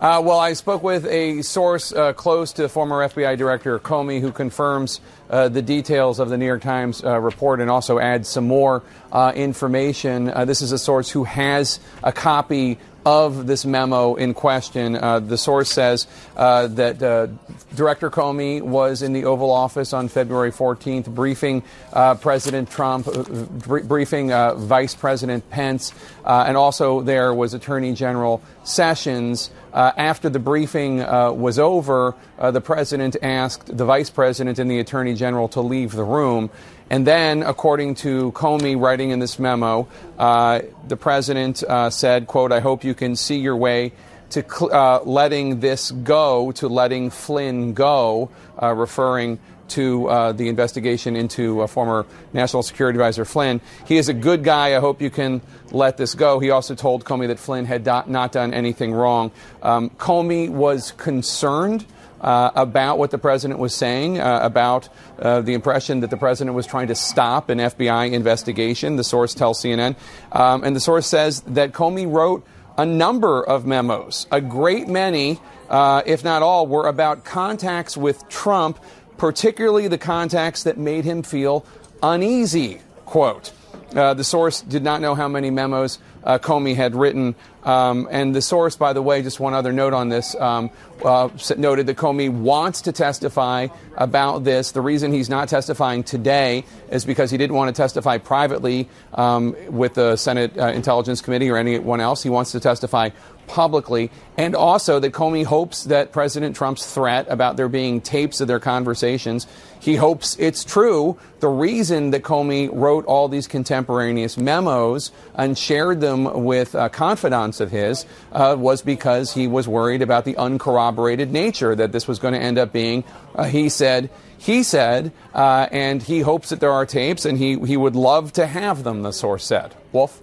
[0.00, 4.32] Uh, well, I spoke with a source uh, close to former FBI Director Comey who
[4.32, 8.46] confirms uh, the details of the New York Times uh, report and also adds some
[8.46, 10.30] more uh, information.
[10.30, 14.96] Uh, this is a source who has a copy of this memo in question.
[14.96, 17.28] Uh, the source says uh, that uh,
[17.74, 23.22] Director Comey was in the Oval Office on February 14th, briefing uh, President Trump, uh,
[23.22, 25.94] br- briefing uh, Vice President Pence,
[26.24, 29.50] and also there was Attorney General Sessions.
[29.72, 35.48] After the briefing was over, the president asked the vice president and the attorney general
[35.48, 36.50] to leave the room.
[36.90, 39.86] And then, according to Comey writing in this memo,
[40.18, 43.92] uh, the president uh, said, quote, I hope you can see your way
[44.30, 48.30] to cl- uh, letting this go, to letting Flynn go,
[48.60, 49.38] uh, referring
[49.68, 53.60] to uh, the investigation into uh, former National Security Advisor Flynn.
[53.86, 54.76] He is a good guy.
[54.76, 56.40] I hope you can let this go.
[56.40, 59.30] He also told Comey that Flynn had not done anything wrong.
[59.62, 61.86] Um, Comey was concerned.
[62.20, 66.54] Uh, about what the president was saying, uh, about uh, the impression that the president
[66.54, 68.96] was trying to stop an FBI investigation.
[68.96, 69.96] The source tells CNN.
[70.30, 72.46] Um, and the source says that Comey wrote
[72.76, 74.26] a number of memos.
[74.30, 78.78] A great many, uh, if not all, were about contacts with Trump,
[79.16, 81.64] particularly the contacts that made him feel
[82.02, 82.80] uneasy.
[83.04, 83.52] Quote.
[83.94, 87.34] Uh, the source did not know how many memos uh, Comey had written.
[87.64, 90.70] Um, and the source, by the way, just one other note on this, um,
[91.04, 94.72] uh, noted that Comey wants to testify about this.
[94.72, 99.56] The reason he's not testifying today is because he didn't want to testify privately um,
[99.68, 102.22] with the Senate uh, Intelligence Committee or anyone else.
[102.22, 103.10] He wants to testify
[103.46, 108.46] publicly, and also that Comey hopes that President Trump's threat about there being tapes of
[108.46, 109.46] their conversations,
[109.80, 111.18] he hopes it's true.
[111.40, 117.60] The reason that Comey wrote all these contemporaneous memos and shared them with uh, confidants
[117.60, 122.18] of his uh, was because he was worried about the uncorroborated nature that this was
[122.18, 123.04] going to end up being.
[123.34, 124.10] Uh, he said.
[124.36, 128.32] He said, uh, and he hopes that there are tapes, and he, he would love
[128.32, 129.74] to have them, the source said.
[129.92, 130.22] Wolf?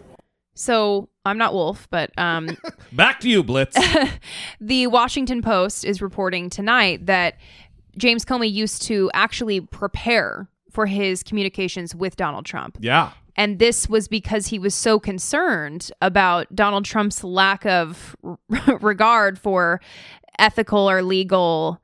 [0.55, 2.58] So I'm not Wolf, but um,
[2.91, 3.78] Back to you, Blitz.
[4.60, 7.36] the Washington Post is reporting tonight that
[7.98, 12.78] James Comey used to actually prepare for his communications with Donald Trump.
[12.80, 13.12] yeah.
[13.39, 18.16] And this was because he was so concerned about Donald Trump's lack of
[18.82, 19.80] regard for
[20.39, 21.80] ethical or legal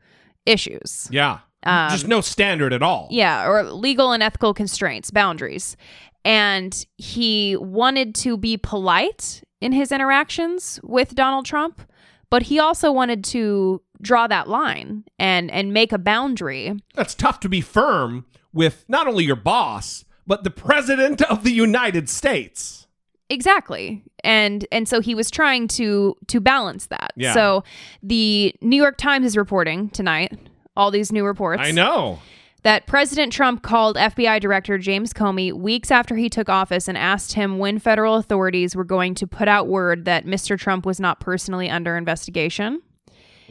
[0.47, 1.07] issues.
[1.11, 1.41] Yeah.
[1.61, 3.07] Um, Just no standard at all.
[3.11, 5.78] Yeah, or legal and ethical constraints, boundaries.
[6.26, 11.84] And he wanted to be polite in his interactions with Donald Trump,
[12.32, 16.74] but he also wanted to draw that line and and make a boundary.
[16.93, 21.51] That's tough to be firm with not only your boss, but the president of the
[21.51, 22.88] United States.
[23.30, 24.04] Exactly.
[24.24, 27.14] And and so he was trying to to balance that.
[27.16, 27.34] Yeah.
[27.34, 27.64] So
[28.04, 30.38] the New York Times is reporting tonight
[30.76, 31.62] all these new reports.
[31.64, 32.20] I know.
[32.64, 37.34] that President Trump called FBI Director James Comey weeks after he took office and asked
[37.34, 40.58] him when federal authorities were going to put out word that Mr.
[40.58, 42.82] Trump was not personally under investigation.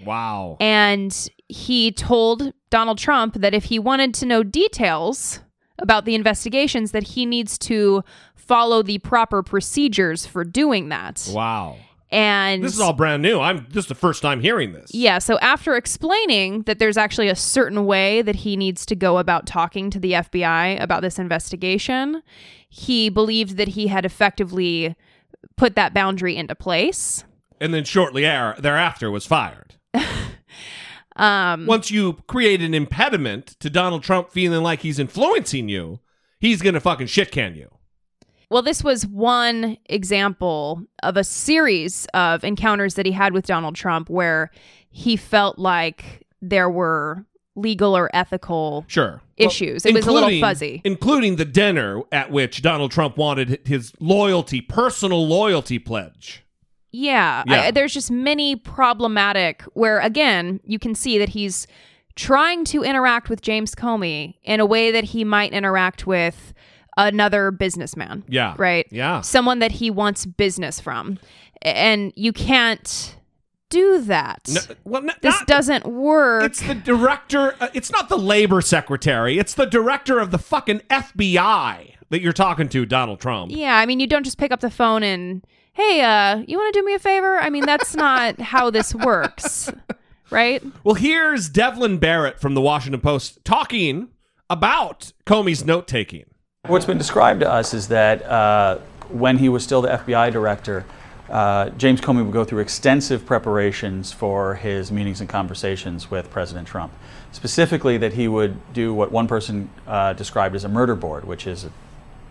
[0.05, 0.57] Wow.
[0.61, 5.41] And he told Donald Trump that if he wanted to know details
[5.79, 8.03] about the investigations that he needs to
[8.35, 11.29] follow the proper procedures for doing that.
[11.33, 11.77] Wow.
[12.11, 13.41] And This is all brand new.
[13.41, 14.95] I'm this is the first time hearing this.
[14.95, 19.17] yeah, so after explaining that there's actually a certain way that he needs to go
[19.17, 22.23] about talking to the FBI about this investigation,
[22.69, 24.95] he believed that he had effectively
[25.57, 27.25] put that boundary into place.
[27.61, 29.77] And then shortly thereafter was fired.
[31.15, 36.01] Um, Once you create an impediment to Donald Trump feeling like he's influencing you,
[36.41, 37.69] he's going to fucking shit can you.
[38.51, 43.75] Well, this was one example of a series of encounters that he had with Donald
[43.77, 44.51] Trump where
[44.91, 47.25] he felt like there were
[47.57, 49.21] legal or ethical Sure.
[49.37, 49.85] issues.
[49.85, 50.81] Well, it was a little fuzzy.
[50.85, 56.43] Including the dinner at which Donald Trump wanted his loyalty, personal loyalty pledge.
[56.93, 57.61] Yeah, Yeah.
[57.63, 61.67] I, there's just many problematic where again you can see that he's
[62.15, 66.53] trying to interact with James Comey in a way that he might interact with
[66.99, 68.23] another businessman.
[68.29, 68.55] Yeah.
[68.59, 68.87] Right?
[68.91, 69.23] Yeah.
[69.23, 71.19] Someone that he wants business from.
[71.63, 73.17] And you can't
[73.71, 74.47] do that.
[74.53, 76.45] No, well, this not- doesn't work.
[76.45, 77.55] It's the director.
[77.59, 79.39] Uh, it's not the labor secretary.
[79.39, 83.53] It's the director of the fucking FBI that you're talking to, Donald Trump.
[83.55, 86.75] Yeah, I mean, you don't just pick up the phone and, hey, uh, you want
[86.75, 87.39] to do me a favor?
[87.39, 89.71] I mean, that's not how this works,
[90.31, 90.63] right?
[90.85, 94.09] Well, here's Devlin Barrett from the Washington Post talking
[94.51, 96.25] about Comey's note taking.
[96.67, 100.85] What's been described to us is that uh, when he was still the FBI director,
[101.29, 106.69] uh, James Comey would go through extensive preparations for his meetings and conversations with President
[106.69, 106.93] Trump.
[107.33, 111.47] Specifically, that he would do what one person uh, described as a murder board, which
[111.47, 111.73] is a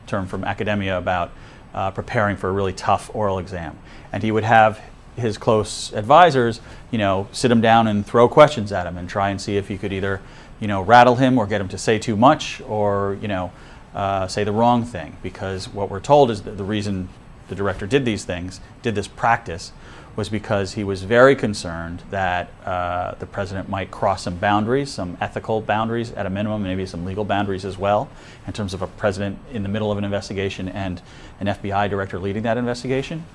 [0.06, 1.32] term from academia about
[1.74, 3.78] uh, preparing for a really tough oral exam.
[4.12, 4.82] And he would have
[5.16, 9.30] his close advisors, you know, sit him down and throw questions at him and try
[9.30, 10.22] and see if he could either,
[10.60, 13.52] you know, rattle him or get him to say too much or, you know,
[13.94, 15.18] uh, say the wrong thing.
[15.22, 17.10] Because what we're told is that the reason
[17.50, 19.74] the director did these things, did this practice,
[20.16, 25.18] was because he was very concerned that uh, the president might cross some boundaries, some
[25.22, 28.09] ethical boundaries at a minimum, maybe some legal boundaries as well,
[28.45, 31.01] in terms of a president in the middle of an investigation and
[31.39, 33.26] an FBI director leading that investigation.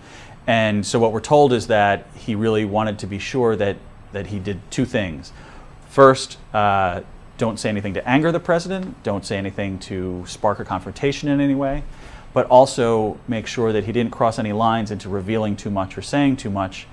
[0.47, 3.77] And so what we're told is that he really wanted to be sure that,
[4.13, 5.33] that he did two things.
[5.89, 7.01] First, uh,
[7.39, 11.41] don't say anything to anger the president, don't say anything to spark a confrontation in
[11.41, 11.83] any way,
[12.37, 16.03] but also make sure that he didn't cross any lines into revealing too much or
[16.03, 16.87] saying too much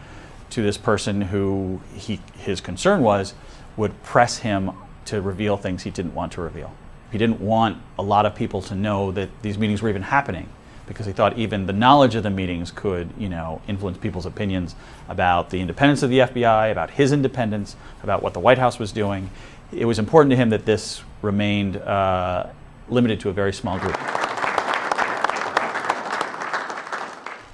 [0.49, 3.33] to this person who he, his concern was
[3.75, 4.71] would press him
[5.03, 6.73] to reveal things he didn't want to reveal.
[7.11, 10.47] He didn't want a lot of people to know that these meetings were even happening
[10.87, 14.75] because he thought even the knowledge of the meetings could, you know, influence people's opinions
[15.09, 18.93] about the independence of the FBI, about his independence, about what the White House was
[18.93, 19.29] doing.
[19.73, 22.47] It was important to him that this remained uh,
[22.87, 24.22] limited to a very small group.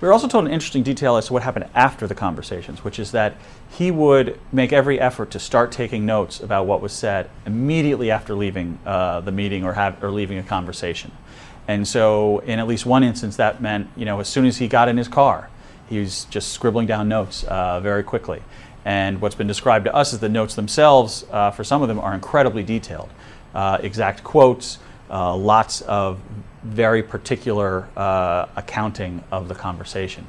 [0.01, 2.99] We were also told an interesting detail as to what happened after the conversations, which
[2.99, 3.35] is that
[3.69, 8.33] he would make every effort to start taking notes about what was said immediately after
[8.33, 11.11] leaving uh, the meeting or, have, or leaving a conversation.
[11.67, 14.69] And so, in at least one instance, that meant, you know, as soon as he
[14.69, 15.49] got in his car,
[15.89, 18.41] he was just scribbling down notes uh, very quickly.
[18.85, 21.99] And what's been described to us is the notes themselves, uh, for some of them,
[21.99, 23.09] are incredibly detailed.
[23.53, 24.79] Uh, exact quotes,
[25.09, 26.21] uh, lots of
[26.69, 30.25] very particular uh, accounting of the conversation.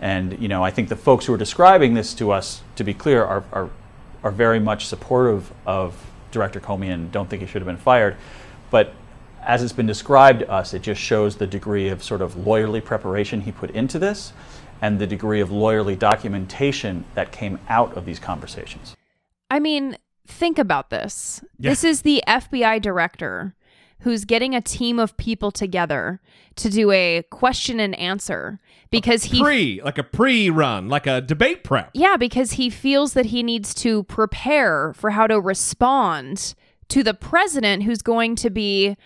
[0.00, 2.94] And you know, I think the folks who are describing this to us, to be
[2.94, 3.70] clear, are, are,
[4.22, 8.16] are very much supportive of Director Comey and don't think he should have been fired.
[8.70, 8.92] But
[9.42, 12.82] as it's been described to us, it just shows the degree of sort of lawyerly
[12.84, 14.32] preparation he put into this
[14.82, 18.96] and the degree of lawyerly documentation that came out of these conversations.
[19.50, 21.42] I mean, think about this.
[21.58, 21.70] Yeah.
[21.70, 23.54] This is the FBI director
[24.00, 26.20] who's getting a team of people together
[26.56, 31.64] to do a question and answer because he Pre, like a pre-run, like a debate
[31.64, 31.90] prep.
[31.94, 36.54] Yeah, because he feels that he needs to prepare for how to respond
[36.88, 38.96] to the president who's going to be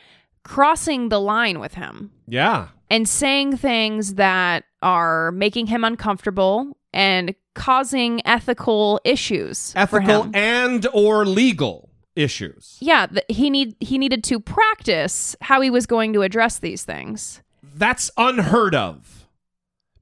[0.43, 2.68] crossing the line with him Yeah.
[2.91, 11.26] and saying things that are making him uncomfortable and causing ethical issues Ethical and or
[11.26, 11.88] legal
[12.19, 12.77] issues.
[12.81, 16.83] yeah, th- he need he needed to practice how he was going to address these
[16.83, 17.43] things.
[17.62, 19.27] That's unheard of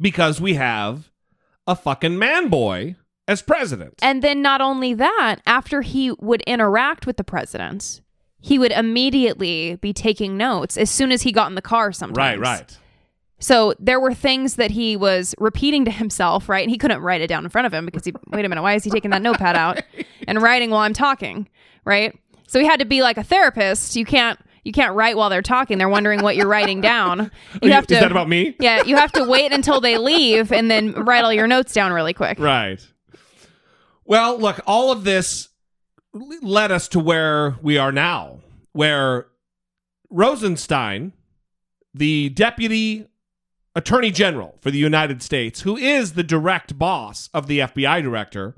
[0.01, 1.11] because we have
[1.67, 2.97] a fucking man boy
[3.29, 3.95] as president.
[4.03, 8.01] And then not only that, after he would interact with the president,
[8.41, 12.17] he would immediately be taking notes as soon as he got in the car sometimes.
[12.17, 12.79] Right, right.
[13.39, 16.63] So there were things that he was repeating to himself, right?
[16.63, 18.63] And he couldn't write it down in front of him because he wait a minute,
[18.63, 19.83] why is he taking that notepad out
[20.29, 21.49] and writing while I'm talking,
[21.85, 22.19] right?
[22.47, 23.97] So he had to be like a therapist.
[23.97, 25.79] You can't you can't write while they're talking.
[25.79, 27.31] They're wondering what you're writing down.
[27.63, 28.57] Oh, you have to Is that about me?
[28.59, 31.93] Yeah, you have to wait until they leave and then write all your notes down
[31.93, 32.39] really quick.
[32.39, 32.85] Right.
[34.05, 35.49] Well, look, all of this
[36.13, 38.41] led us to where we are now,
[38.73, 39.29] where
[40.11, 41.13] Rosenstein,
[41.95, 43.07] the deputy
[43.77, 48.57] attorney general for the United States, who is the direct boss of the FBI director,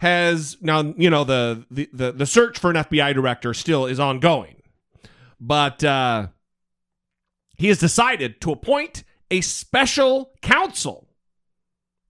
[0.00, 3.98] has now you know the the the, the search for an FBI director still is
[3.98, 4.62] ongoing,
[5.40, 6.26] but uh,
[7.56, 11.08] he has decided to appoint a special counsel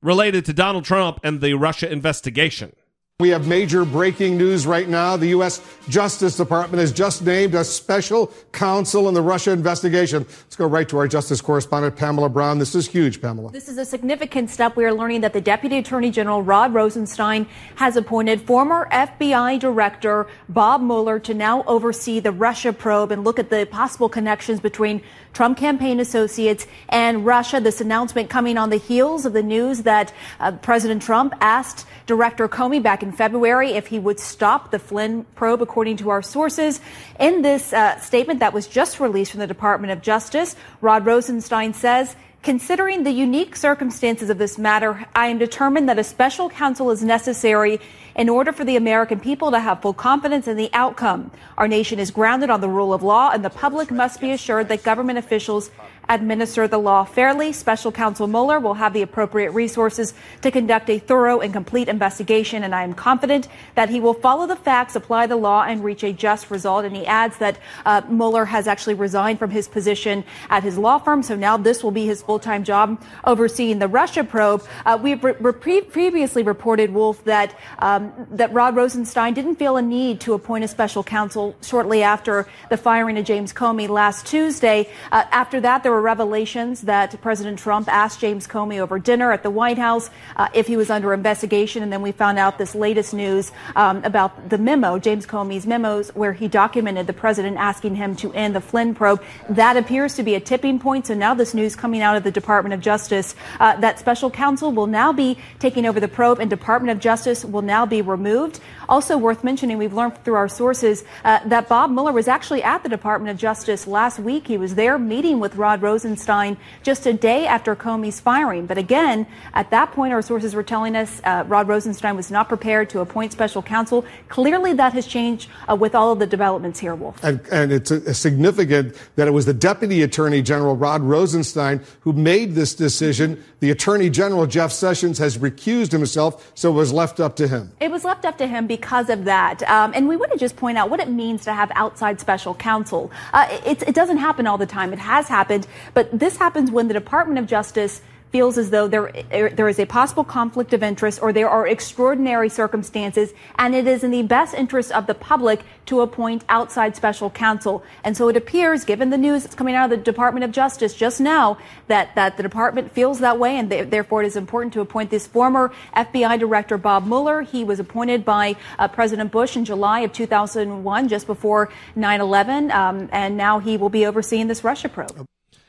[0.01, 2.73] related to Donald Trump and the Russia investigation.
[3.21, 5.17] We have major breaking news right now.
[5.17, 5.61] The U.S.
[5.89, 10.25] Justice Department has just named a special counsel in the Russia investigation.
[10.25, 12.61] Let's go right to our justice correspondent, Pamela Brown.
[12.61, 13.51] This is huge, Pamela.
[13.51, 14.77] This is a significant step.
[14.77, 20.29] We are learning that the Deputy Attorney General Rod Rosenstein has appointed former FBI Director
[20.49, 25.03] Bob Mueller to now oversee the Russia probe and look at the possible connections between
[25.33, 27.59] Trump campaign associates and Russia.
[27.59, 32.49] This announcement coming on the heels of the news that uh, President Trump asked Director
[32.49, 36.81] Comey back in February if he would stop the Flynn probe, according to our sources.
[37.21, 41.75] In this uh, statement that was just released from the Department of Justice, Rod Rosenstein
[41.75, 46.91] says, Considering the unique circumstances of this matter, I am determined that a special counsel
[46.91, 47.79] is necessary
[48.15, 51.31] in order for the American people to have full confidence in the outcome.
[51.59, 54.69] Our nation is grounded on the rule of law, and the public must be assured
[54.69, 55.71] that government officials
[56.09, 57.53] administer the law fairly.
[57.53, 62.63] Special counsel Mueller will have the appropriate resources to conduct a thorough and complete investigation,
[62.63, 66.03] and I am confident that he will follow the facts, apply the law, and reach
[66.03, 66.85] a just result.
[66.85, 70.99] And he adds that uh, Mueller has actually resigned from his position at his law
[70.99, 74.65] firm, so now this will be his full-time job overseeing the Russia probe.
[74.87, 79.83] Uh, we've re- re- previously reported, Wolf, that um, that Rod Rosenstein didn't feel a
[79.83, 84.89] need to appoint a special counsel shortly after the firing of James Comey last Tuesday.
[85.13, 89.43] Uh, after that, there were revelations that President Trump asked James Comey over dinner at
[89.43, 92.75] the White House uh, if he was under investigation, and then we found out this
[92.75, 97.95] latest news um, about the memo, James Comey's memos, where he documented the president asking
[97.95, 99.23] him to end the Flynn probe.
[99.49, 101.07] That appears to be a tipping point.
[101.07, 104.73] So now this news coming out of the Department of Justice uh, that special counsel
[104.73, 108.61] will now be taking over the probe, and Department of Justice will now be removed.
[108.89, 112.83] Also worth mentioning, we've learned through our sources uh, that Bob Mueller was actually at
[112.83, 114.47] the Department of Justice last week.
[114.47, 118.65] He was there meeting with Rod Rosenstein just a day after Comey's firing.
[118.65, 122.49] But again, at that point, our sources were telling us uh, Rod Rosenstein was not
[122.49, 124.07] prepared to appoint special counsel.
[124.31, 127.23] Clearly, that has changed uh, with all of the developments here, Wolf.
[127.23, 131.83] And, and it's a, a significant that it was the Deputy Attorney General Rod Rosenstein
[132.01, 133.45] who made this decision.
[133.61, 137.73] The Attorney General Jeff Sessions has recused himself, so it was left up to him.
[137.81, 138.78] It was left up to him because
[139.11, 139.63] of that.
[139.69, 142.55] Um, and we want to just point out what it means to have outside special
[142.55, 143.11] counsel.
[143.33, 144.93] Uh, it, it doesn't happen all the time.
[144.93, 148.01] It has happened, but this happens when the Department of Justice
[148.31, 152.49] feels as though there, there is a possible conflict of interest or there are extraordinary
[152.49, 157.31] circumstances and it is in the best interest of the public to appoint outside special
[157.31, 157.83] counsel.
[158.05, 160.95] And so it appears, given the news that's coming out of the Department of Justice
[160.95, 164.81] just now, that, that the department feels that way and therefore it is important to
[164.81, 167.43] appoint this former FBI director, Bob Mueller.
[167.43, 173.09] He was appointed by uh, President Bush in July of 2001, just before 9-11, um,
[173.13, 175.27] and now he will be overseeing this Russia probe.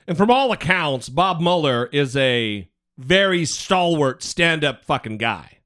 [0.10, 5.60] And from all accounts, Bob Mueller is a very stalwart, stand up fucking guy.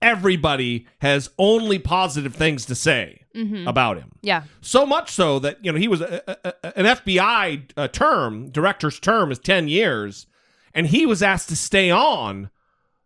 [0.00, 3.66] Everybody has only positive things to say Mhm.
[3.66, 4.12] about him.
[4.22, 4.44] Yeah.
[4.60, 8.50] So much so that, you know, he was a, a, a- an FBI uh, term,
[8.50, 10.26] director's term is 10 years,
[10.74, 12.50] and he was asked to stay on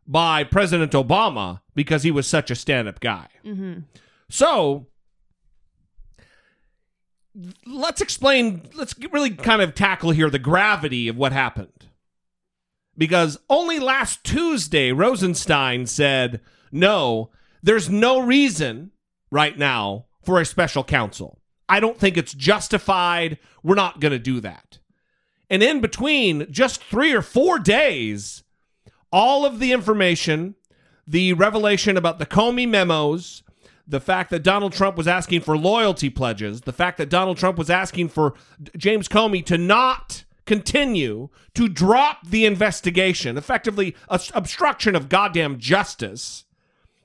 [0.07, 3.29] by President Obama because he was such a stand up guy.
[3.45, 3.81] Mm-hmm.
[4.29, 4.87] So
[7.66, 11.86] let's explain, let's really kind of tackle here the gravity of what happened.
[12.97, 16.41] Because only last Tuesday, Rosenstein said,
[16.72, 17.30] no,
[17.62, 18.91] there's no reason
[19.30, 21.39] right now for a special counsel.
[21.68, 23.39] I don't think it's justified.
[23.62, 24.78] We're not going to do that.
[25.51, 28.43] And in between, just three or four days,
[29.12, 30.57] all of the information,
[31.07, 33.43] the revelation about the Comey memos,
[33.89, 37.57] the fact that Donald Trump was asking for loyalty pledges, the fact that Donald Trump
[37.57, 38.34] was asking for
[38.76, 46.45] James Comey to not continue to drop the investigation, effectively obstruction of goddamn justice,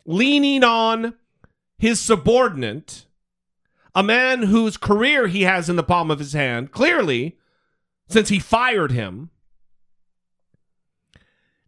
[0.05, 1.13] leaning on
[1.77, 3.05] his subordinate,
[3.95, 7.38] a man whose career he has in the palm of his hand, clearly,
[8.09, 9.29] since he fired him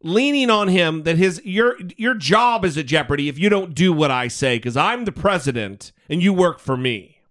[0.06, 3.92] leaning on him that his your your job is at jeopardy if you don't do
[3.92, 7.22] what I say because I'm the president and you work for me.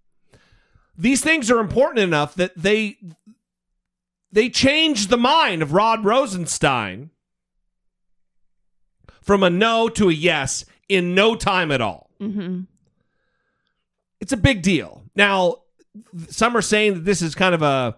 [0.99, 2.99] These things are important enough that they
[4.33, 7.11] they changed the mind of Rod Rosenstein
[9.23, 12.11] from a no to a yes in no time at all.
[12.21, 12.63] Mm-hmm.
[14.21, 15.05] It's a big deal.
[15.15, 15.59] Now,
[16.29, 17.97] some are saying that this is kind of a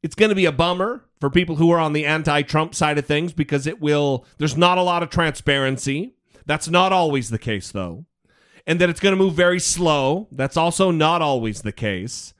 [0.00, 3.06] it's going to be a bummer for people who are on the anti-Trump side of
[3.06, 6.16] things because it will there's not a lot of transparency.
[6.46, 8.06] That's not always the case though.
[8.66, 10.28] and that it's going to move very slow.
[10.30, 12.34] That's also not always the case.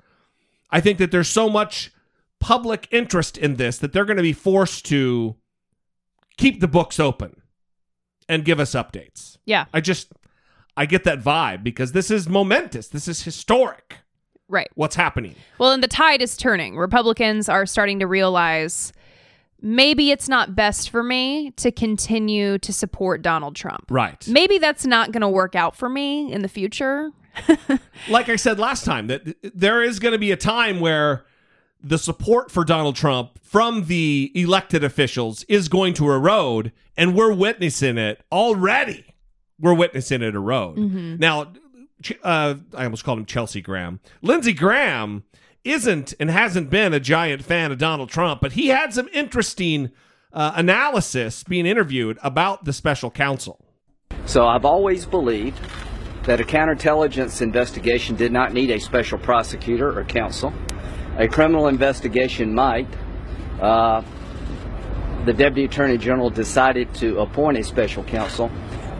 [0.70, 1.92] I think that there's so much
[2.40, 5.36] public interest in this that they're going to be forced to
[6.36, 7.40] keep the books open
[8.28, 9.38] and give us updates.
[9.44, 9.66] Yeah.
[9.72, 10.12] I just
[10.76, 12.88] I get that vibe because this is momentous.
[12.88, 13.98] This is historic.
[14.52, 14.68] Right.
[14.74, 15.34] What's happening?
[15.58, 16.76] Well, and the tide is turning.
[16.76, 18.92] Republicans are starting to realize
[19.62, 23.86] maybe it's not best for me to continue to support Donald Trump.
[23.88, 24.22] Right.
[24.28, 27.12] Maybe that's not going to work out for me in the future.
[28.10, 29.22] like I said last time, that
[29.54, 31.24] there is going to be a time where
[31.82, 37.32] the support for Donald Trump from the elected officials is going to erode, and we're
[37.32, 39.14] witnessing it already.
[39.58, 40.76] We're witnessing it erode.
[40.76, 41.18] Mhm.
[41.18, 41.52] Now,
[42.22, 44.00] uh, I almost called him Chelsea Graham.
[44.22, 45.24] Lindsey Graham
[45.64, 49.90] isn't and hasn't been a giant fan of Donald Trump, but he had some interesting
[50.32, 53.60] uh, analysis being interviewed about the special counsel.
[54.26, 55.58] So I've always believed
[56.24, 60.52] that a counterintelligence investigation did not need a special prosecutor or counsel.
[61.18, 62.86] A criminal investigation might.
[63.60, 64.02] Uh,
[65.24, 68.50] the Deputy Attorney General decided to appoint a special counsel,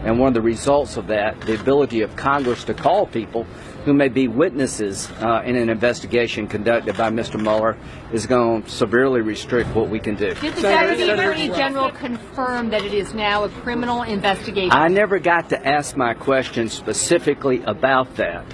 [0.03, 3.45] and one of the results of that, the ability of Congress to call people
[3.85, 7.41] who may be witnesses uh, in an investigation conducted by Mr.
[7.41, 7.77] Mueller,
[8.11, 10.33] is going to severely restrict what we can do.
[10.35, 14.71] Did the Deputy Attorney General confirm that it is now a criminal investigation?
[14.71, 18.45] I never got to ask my question specifically about that.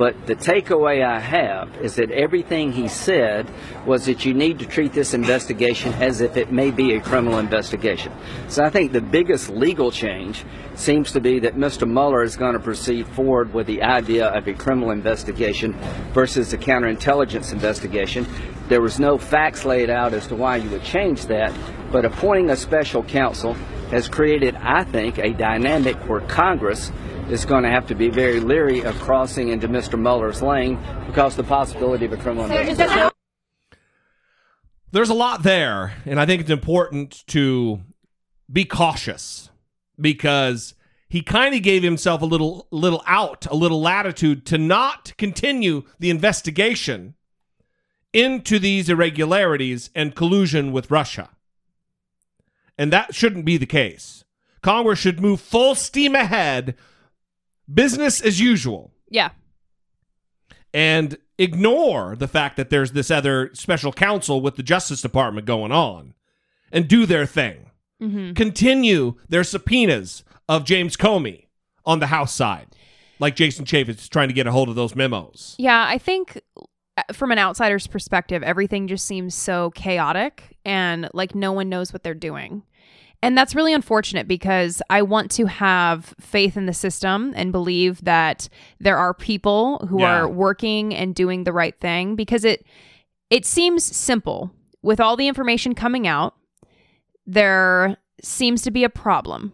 [0.00, 3.50] But the takeaway I have is that everything he said
[3.84, 7.38] was that you need to treat this investigation as if it may be a criminal
[7.38, 8.10] investigation.
[8.48, 11.86] So I think the biggest legal change seems to be that Mr.
[11.86, 15.74] Mueller is going to proceed forward with the idea of a criminal investigation
[16.14, 18.26] versus a counterintelligence investigation.
[18.70, 21.52] There was no facts laid out as to why you would change that,
[21.92, 23.52] but appointing a special counsel
[23.90, 26.90] has created, I think, a dynamic where Congress
[27.30, 29.98] is going to have to be very leery of crossing into Mr.
[29.98, 33.10] Mueller's lane because of the possibility of a criminal investigation.
[34.92, 37.80] There's a lot there, and I think it's important to
[38.52, 39.50] be cautious
[40.00, 40.74] because
[41.08, 45.84] he kind of gave himself a little little out, a little latitude to not continue
[46.00, 47.14] the investigation
[48.12, 51.30] into these irregularities and collusion with Russia.
[52.76, 54.24] And that shouldn't be the case.
[54.62, 56.74] Congress should move full steam ahead,
[57.72, 59.30] business as usual Yeah.
[60.72, 65.72] and ignore the fact that there's this other special counsel with the Justice Department going
[65.72, 66.14] on
[66.72, 67.70] and do their thing.
[68.00, 68.34] Mhm.
[68.36, 71.46] Continue their subpoenas of James Comey
[71.84, 72.68] on the House side,
[73.18, 75.54] like Jason Chaffetz trying to get a hold of those memos.
[75.58, 76.40] Yeah, I think
[76.96, 81.92] uh, from an outsider's perspective, everything just seems so chaotic and like no one knows
[81.92, 82.62] what they're doing.
[83.22, 88.02] And that's really unfortunate because I want to have faith in the system and believe
[88.04, 88.48] that
[88.78, 90.20] there are people who Yeah.
[90.22, 92.64] are working and doing the right thing because it
[93.28, 94.50] it seems simple.
[94.82, 96.34] With all the information coming out,
[97.26, 99.52] there seems to be a problem,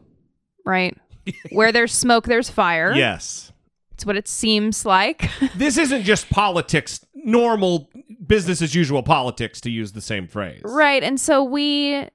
[0.64, 0.96] right?
[1.50, 2.94] Where there's smoke, there's fire.
[2.94, 3.52] Yes.
[3.92, 5.28] It's what it seems like.
[5.56, 7.88] this isn't just politics, normal
[8.26, 10.62] business as usual politics, to use the same phrase.
[10.64, 11.02] Right.
[11.02, 12.08] And so we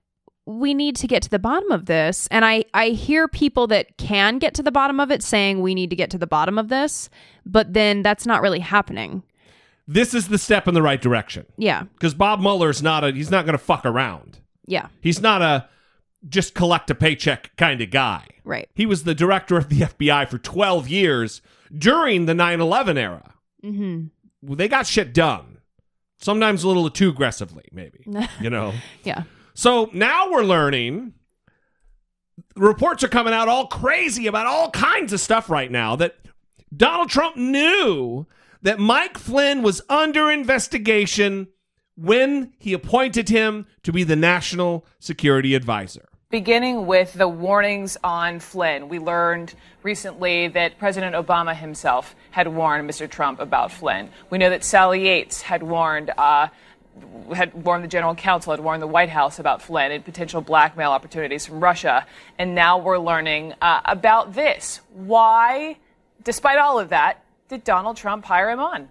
[0.45, 2.27] we need to get to the bottom of this.
[2.31, 5.75] And I I hear people that can get to the bottom of it saying we
[5.75, 7.09] need to get to the bottom of this,
[7.45, 9.23] but then that's not really happening.
[9.87, 11.45] This is the step in the right direction.
[11.57, 11.83] Yeah.
[11.83, 14.39] Because Bob Mueller's not a, he's not going to fuck around.
[14.65, 14.87] Yeah.
[15.01, 15.67] He's not a
[16.29, 18.27] just collect a paycheck kind of guy.
[18.43, 18.69] Right.
[18.73, 21.41] He was the director of the FBI for 12 years
[21.75, 23.33] during the 9 11 era.
[23.63, 24.53] Mm-hmm.
[24.55, 25.57] They got shit done.
[26.19, 28.05] Sometimes a little too aggressively, maybe.
[28.39, 28.73] you know?
[29.03, 29.23] Yeah.
[29.61, 31.13] So now we're learning.
[32.55, 36.15] Reports are coming out all crazy about all kinds of stuff right now that
[36.75, 38.25] Donald Trump knew
[38.63, 41.47] that Mike Flynn was under investigation
[41.95, 46.09] when he appointed him to be the national security advisor.
[46.31, 49.53] Beginning with the warnings on Flynn, we learned
[49.83, 53.07] recently that President Obama himself had warned Mr.
[53.07, 54.09] Trump about Flynn.
[54.31, 56.11] We know that Sally Yates had warned.
[56.17, 56.47] Uh,
[57.33, 60.91] had warned the general counsel, had warned the White House about Flynn and potential blackmail
[60.91, 62.05] opportunities from Russia.
[62.37, 64.81] And now we're learning uh, about this.
[64.93, 65.77] Why,
[66.23, 68.89] despite all of that, did Donald Trump hire him on?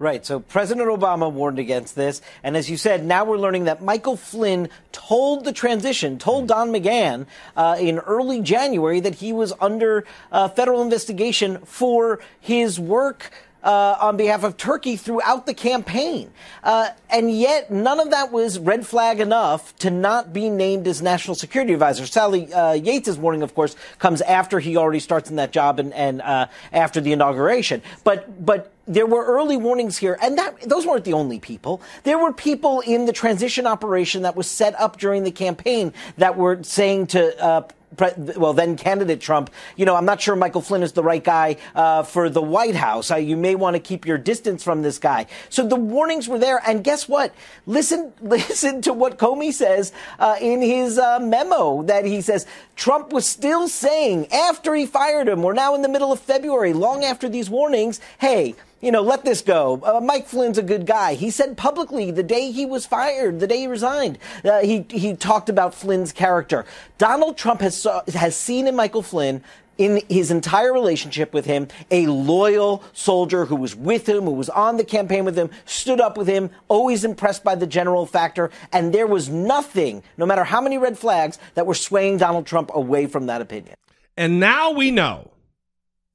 [0.00, 0.24] Right.
[0.24, 2.22] So President Obama warned against this.
[2.44, 6.70] And as you said, now we're learning that Michael Flynn told the transition, told Don
[6.70, 13.32] McGahn uh, in early January that he was under uh, federal investigation for his work
[13.62, 16.30] uh, on behalf of Turkey throughout the campaign.
[16.62, 21.02] Uh, and yet, none of that was red flag enough to not be named as
[21.02, 22.06] national security advisor.
[22.06, 25.92] Sally uh, Yates' warning, of course, comes after he already starts in that job and,
[25.94, 27.82] and uh, after the inauguration.
[28.04, 31.82] But, but there were early warnings here, and that those weren't the only people.
[32.04, 36.36] There were people in the transition operation that was set up during the campaign that
[36.36, 37.68] were saying to uh,
[38.16, 41.56] well, then candidate Trump, you know, I'm not sure Michael Flynn is the right guy
[41.74, 43.10] uh, for the White House.
[43.10, 45.26] Uh, you may want to keep your distance from this guy.
[45.48, 47.34] So the warnings were there, and guess what?
[47.66, 53.12] Listen, listen to what Comey says uh, in his uh, memo that he says Trump
[53.12, 55.42] was still saying after he fired him.
[55.42, 58.00] We're now in the middle of February, long after these warnings.
[58.18, 59.80] Hey, you know, let this go.
[59.82, 61.14] Uh, Mike Flynn's a good guy.
[61.14, 65.14] He said publicly the day he was fired, the day he resigned, uh, he he
[65.14, 66.64] talked about Flynn's character.
[66.96, 69.42] Donald Trump has saw, has seen in Michael Flynn.
[69.76, 74.50] In his entire relationship with him, a loyal soldier who was with him, who was
[74.50, 78.50] on the campaign with him, stood up with him, always impressed by the general factor,
[78.72, 82.72] and there was nothing, no matter how many red flags, that were swaying Donald Trump
[82.74, 83.76] away from that opinion.
[84.16, 85.30] And now we know.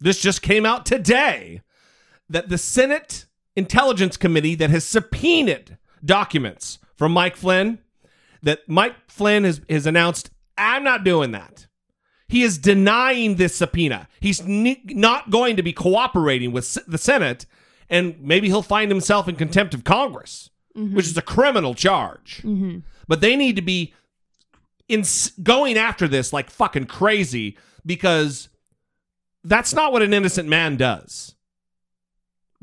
[0.01, 1.61] This just came out today
[2.33, 3.25] that the Senate
[3.55, 7.77] Intelligence Committee that has subpoenaed documents from Mike Flynn,
[8.41, 11.67] that Mike Flynn has, has announced, I'm not doing that.
[12.27, 14.07] He is denying this subpoena.
[14.19, 17.45] He's n- not going to be cooperating with the Senate,
[17.87, 20.95] and maybe he'll find himself in contempt of Congress, mm-hmm.
[20.95, 22.41] which is a criminal charge.
[22.43, 22.79] Mm-hmm.
[23.07, 23.93] But they need to be
[24.89, 25.03] in
[25.43, 28.49] going after this like fucking crazy because
[29.43, 31.35] that's not what an innocent man does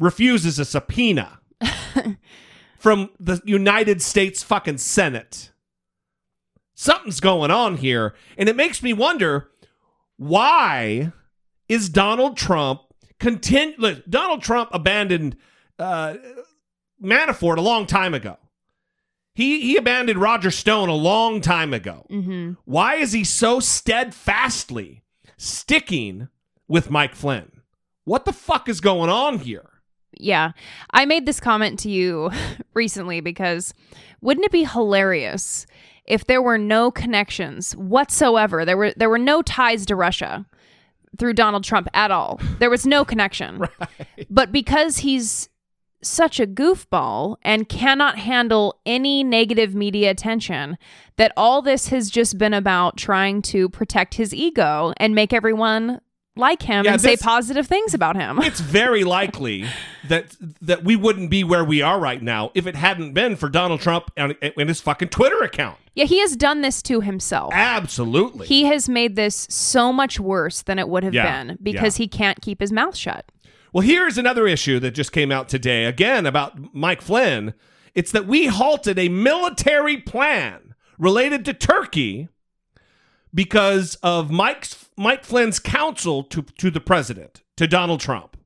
[0.00, 1.38] refuses a subpoena
[2.78, 5.52] from the United States fucking Senate.
[6.74, 8.14] Something's going on here.
[8.36, 9.50] And it makes me wonder
[10.16, 11.12] why
[11.68, 12.80] is Donald Trump
[13.20, 14.02] continue?
[14.08, 15.36] Donald Trump abandoned
[15.78, 16.14] uh,
[17.02, 18.38] Manafort a long time ago.
[19.34, 22.06] He, he abandoned Roger Stone a long time ago.
[22.10, 22.52] Mm-hmm.
[22.64, 25.02] Why is he so steadfastly
[25.36, 26.28] sticking
[26.66, 27.62] with Mike Flynn?
[28.04, 29.79] What the fuck is going on here?
[30.12, 30.52] Yeah.
[30.90, 32.30] I made this comment to you
[32.74, 33.74] recently because
[34.20, 35.66] wouldn't it be hilarious
[36.04, 38.64] if there were no connections whatsoever?
[38.64, 40.46] There were there were no ties to Russia
[41.18, 42.40] through Donald Trump at all.
[42.58, 43.58] There was no connection.
[43.80, 44.26] right.
[44.30, 45.48] But because he's
[46.02, 50.78] such a goofball and cannot handle any negative media attention
[51.16, 56.00] that all this has just been about trying to protect his ego and make everyone
[56.36, 58.38] like him yeah, and say positive things about him.
[58.40, 59.66] it's very likely
[60.08, 63.48] that that we wouldn't be where we are right now if it hadn't been for
[63.48, 65.78] Donald Trump and, and his fucking Twitter account.
[65.94, 67.52] Yeah, he has done this to himself.
[67.54, 68.46] Absolutely.
[68.46, 72.04] He has made this so much worse than it would have yeah, been because yeah.
[72.04, 73.26] he can't keep his mouth shut.
[73.72, 77.54] Well, here's another issue that just came out today again about Mike Flynn.
[77.94, 82.28] It's that we halted a military plan related to Turkey
[83.32, 88.36] because of Mike's Mike Flynn's counsel to, to the president, to Donald Trump.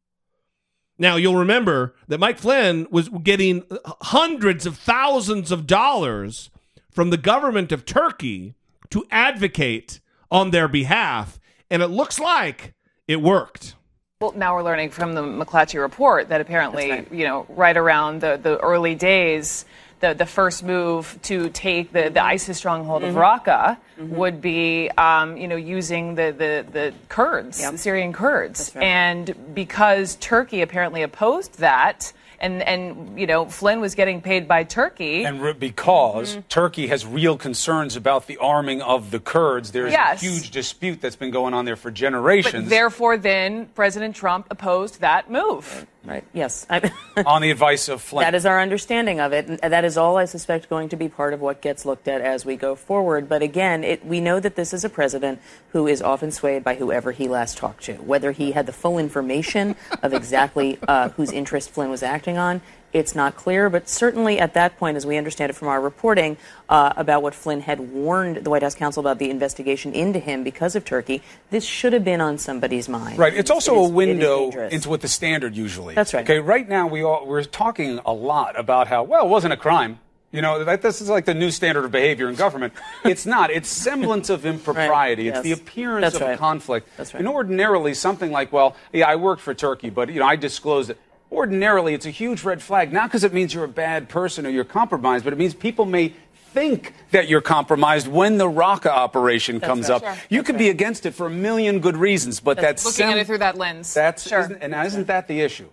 [0.96, 3.64] Now, you'll remember that Mike Flynn was getting
[4.02, 6.50] hundreds of thousands of dollars
[6.92, 8.54] from the government of Turkey
[8.90, 9.98] to advocate
[10.30, 11.40] on their behalf,
[11.72, 12.74] and it looks like
[13.08, 13.74] it worked.
[14.20, 17.12] Well, now we're learning from the McClatchy report that apparently, right.
[17.12, 19.64] you know, right around the, the early days,
[19.98, 23.16] the, the first move to take the, the ISIS stronghold mm-hmm.
[23.18, 24.14] of Raqqa mm-hmm.
[24.16, 27.72] would be, um, you know, using the, the, the Kurds, yep.
[27.72, 28.72] the Syrian Kurds.
[28.74, 28.84] Right.
[28.84, 34.64] And because Turkey apparently opposed that, and and you know Flynn was getting paid by
[34.64, 36.40] Turkey, and re- because mm-hmm.
[36.48, 40.22] Turkey has real concerns about the arming of the Kurds, there's yes.
[40.22, 42.64] a huge dispute that's been going on there for generations.
[42.64, 45.74] But therefore, then President Trump opposed that move.
[45.74, 45.88] Right.
[46.32, 46.66] Yes.
[47.26, 48.24] on the advice of Flynn.
[48.24, 51.08] That is our understanding of it, and that is all I suspect going to be
[51.08, 53.28] part of what gets looked at as we go forward.
[53.28, 55.40] But again, it, we know that this is a president
[55.70, 58.98] who is often swayed by whoever he last talked to, whether he had the full
[58.98, 62.60] information of exactly uh, whose interest Flynn was acting on
[62.94, 66.36] it's not clear, but certainly at that point, as we understand it from our reporting
[66.68, 70.44] uh, about what Flynn had warned the White House counsel about the investigation into him
[70.44, 71.20] because of Turkey,
[71.50, 73.18] this should have been on somebody's mind.
[73.18, 73.34] Right.
[73.34, 75.94] It's also it is, a window into what the standard usually.
[75.94, 76.22] That's right.
[76.22, 76.38] Okay.
[76.38, 79.98] Right now, we all we're talking a lot about how well it wasn't a crime.
[80.30, 82.72] You know, that, this is like the new standard of behavior in government.
[83.04, 83.50] It's not.
[83.50, 85.28] It's semblance of impropriety.
[85.28, 85.38] Right.
[85.38, 85.58] It's yes.
[85.58, 86.38] the appearance That's of right.
[86.38, 86.88] conflict.
[86.96, 87.20] That's right.
[87.20, 90.90] And ordinarily, something like, well, yeah, I worked for Turkey, but, you know, I disclosed
[90.90, 90.98] it.
[91.34, 94.50] Ordinarily, it's a huge red flag, not because it means you're a bad person or
[94.50, 96.14] you're compromised, but it means people may
[96.52, 99.96] think that you're compromised when the Raqqa operation That's comes right.
[99.96, 100.02] up.
[100.02, 100.24] Sure.
[100.30, 100.58] You That's could right.
[100.60, 103.58] be against it for a million good reasons, but that's, Looking at it through that
[103.58, 103.92] lens.
[103.92, 104.40] That's sure.
[104.40, 105.68] isn't, and isn't that the issue?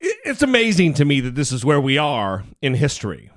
[0.00, 3.30] It's amazing to me that this is where we are in history.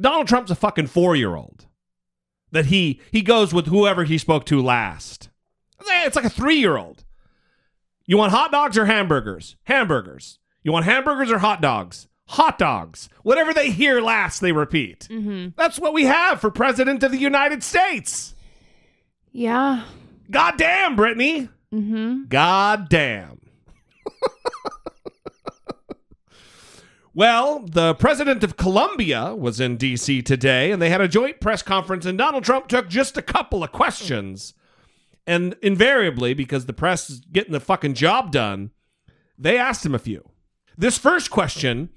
[0.00, 1.66] Donald Trump's a fucking four year old.
[2.50, 5.28] That he he goes with whoever he spoke to last.
[5.86, 7.04] It's like a three year old.
[8.08, 9.56] You want hot dogs or hamburgers?
[9.64, 10.38] Hamburgers.
[10.62, 12.08] You want hamburgers or hot dogs?
[12.28, 13.10] Hot dogs.
[13.22, 15.06] Whatever they hear last, they repeat.
[15.10, 15.48] Mm-hmm.
[15.58, 18.34] That's what we have for President of the United States.
[19.30, 19.84] Yeah.
[20.30, 21.50] God damn, Brittany.
[21.70, 22.28] Mm-hmm.
[22.28, 23.42] God damn.
[27.14, 30.22] well, the president of Colombia was in D.C.
[30.22, 33.62] today, and they had a joint press conference, and Donald Trump took just a couple
[33.62, 34.54] of questions.
[35.28, 38.70] And invariably, because the press is getting the fucking job done,
[39.38, 40.26] they asked him a few.
[40.78, 41.90] This first question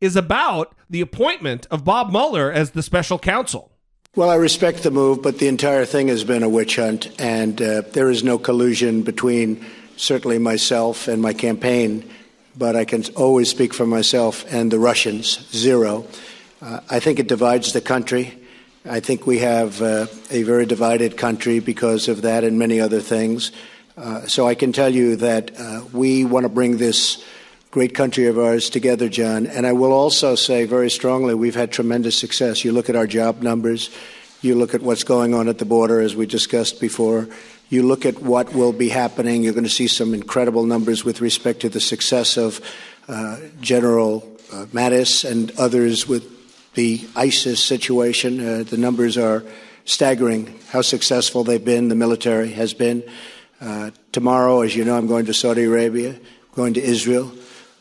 [0.00, 3.72] is about the appointment of Bob Mueller as the special counsel.
[4.16, 7.60] Well, I respect the move, but the entire thing has been a witch hunt, and
[7.60, 9.62] uh, there is no collusion between
[9.98, 12.08] certainly myself and my campaign.
[12.56, 15.46] But I can always speak for myself and the Russians.
[15.52, 16.06] Zero.
[16.62, 18.47] Uh, I think it divides the country.
[18.90, 23.00] I think we have uh, a very divided country because of that and many other
[23.00, 23.52] things.
[23.98, 27.22] Uh, so I can tell you that uh, we want to bring this
[27.70, 29.46] great country of ours together, John.
[29.46, 32.64] And I will also say very strongly we've had tremendous success.
[32.64, 33.90] You look at our job numbers,
[34.40, 37.28] you look at what's going on at the border, as we discussed before.
[37.68, 41.20] You look at what will be happening, you're going to see some incredible numbers with
[41.20, 42.62] respect to the success of
[43.06, 46.37] uh, General uh, Mattis and others with
[46.78, 48.38] the ISIS situation.
[48.38, 49.42] Uh, the numbers are
[49.84, 53.02] staggering how successful they've been, the military has been.
[53.60, 56.14] Uh, tomorrow, as you know, I'm going to Saudi Arabia,
[56.54, 57.32] going to Israel.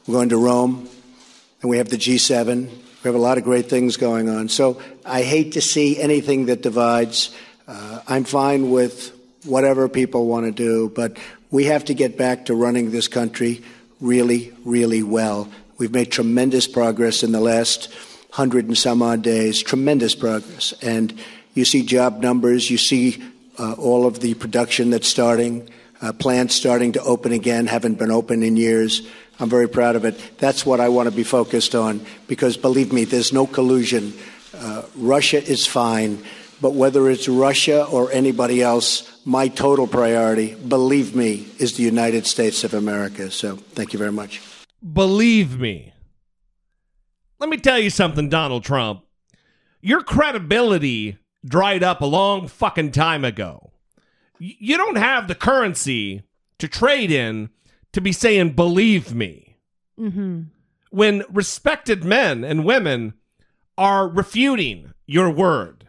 [0.07, 0.89] We're going to Rome,
[1.61, 2.69] and we have the G7.
[2.69, 4.49] We have a lot of great things going on.
[4.49, 7.29] So I hate to see anything that divides.
[7.67, 11.19] Uh, I'm fine with whatever people want to do, but
[11.51, 13.63] we have to get back to running this country
[14.01, 15.49] really, really well.
[15.77, 17.89] We've made tremendous progress in the last
[18.31, 20.73] hundred and some odd days, tremendous progress.
[20.81, 21.17] And
[21.53, 23.23] you see job numbers, you see
[23.57, 25.69] uh, all of the production that's starting,
[26.01, 29.07] uh, plants starting to open again, haven't been open in years.
[29.39, 30.19] I'm very proud of it.
[30.37, 34.13] That's what I want to be focused on because believe me, there's no collusion.
[34.53, 36.23] Uh, Russia is fine,
[36.61, 42.25] but whether it's Russia or anybody else, my total priority, believe me, is the United
[42.25, 43.29] States of America.
[43.29, 44.41] So thank you very much.
[44.93, 45.93] Believe me.
[47.39, 49.03] Let me tell you something, Donald Trump.
[49.81, 53.71] Your credibility dried up a long fucking time ago.
[54.39, 56.23] You don't have the currency
[56.59, 57.49] to trade in
[57.93, 59.57] to be saying, believe me.
[59.99, 60.43] Mm-hmm.
[60.89, 63.13] When respected men and women
[63.77, 65.87] are refuting your word,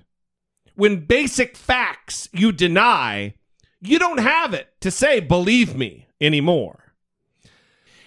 [0.75, 3.35] when basic facts you deny,
[3.81, 6.95] you don't have it to say, believe me anymore.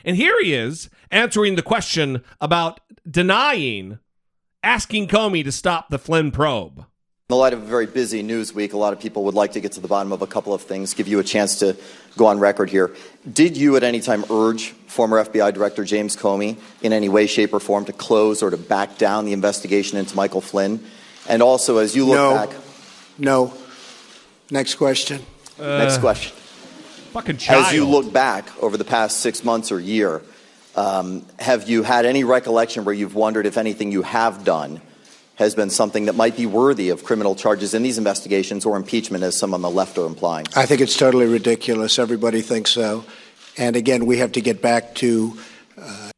[0.04, 2.80] And here he is answering the question about
[3.12, 4.00] denying
[4.64, 6.80] asking Comey to stop the Flynn probe.
[6.80, 6.86] In
[7.30, 9.62] the light of a very busy news week, a lot of people would like to
[9.62, 11.78] get to the bottom of a couple of things, give you a chance to
[12.18, 12.92] go on record here.
[13.32, 17.54] Did you at any time urge former FBI Director James Comey in any way, shape,
[17.54, 20.84] or form to close or to back down the investigation into Michael Flynn?
[21.30, 22.34] And also, as you look no.
[22.34, 22.50] back.
[23.18, 23.54] No.
[24.50, 25.26] Next question.
[25.58, 26.36] Next uh, question.
[27.14, 27.66] Fucking child.
[27.66, 30.22] As you look back over the past six months or year,
[30.76, 34.82] have you had any recollection where you've wondered if anything you have done
[35.36, 39.24] has been something that might be worthy of criminal charges in these investigations or impeachment,
[39.24, 40.46] as some on the left are implying?
[40.56, 41.98] I think it's totally ridiculous.
[41.98, 43.06] Everybody thinks so.
[43.58, 45.38] And again, we have to get back to.
[45.78, 46.12] Uh,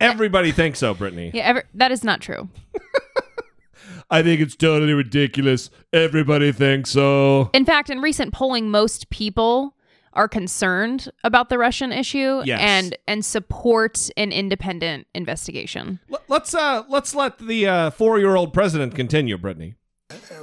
[0.00, 1.30] Everybody thinks so, Brittany.
[1.34, 2.48] Yeah, ever, that is not true.
[4.10, 5.70] I think it's totally ridiculous.
[5.92, 7.50] Everybody thinks so.
[7.54, 9.74] In fact, in recent polling, most people
[10.14, 12.60] are concerned about the Russian issue Yes.
[12.60, 15.98] and and support an independent investigation.
[16.28, 19.74] Let's uh let's let the uh, four year old president continue, Brittany.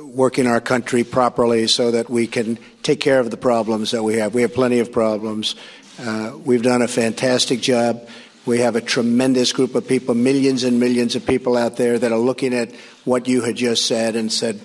[0.02, 4.16] working our country properly so that we can take care of the problems that we
[4.16, 4.34] have.
[4.34, 5.56] We have plenty of problems.
[6.00, 8.08] Uh, we've done a fantastic job.
[8.48, 12.12] We have a tremendous group of people, millions and millions of people out there that
[12.12, 12.72] are looking at
[13.06, 14.60] what you had just said and said,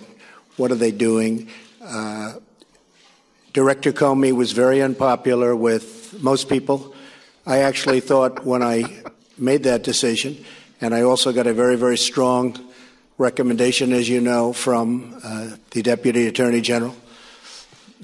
[0.57, 1.49] what are they doing?
[1.83, 2.35] Uh,
[3.55, 6.93] Director Comey was very unpopular with most people.
[7.47, 9.05] I actually thought when I
[9.39, 10.45] made that decision,
[10.81, 12.59] and I also got a very, very strong
[13.17, 16.97] recommendation, as you know, from uh, the Deputy Attorney General,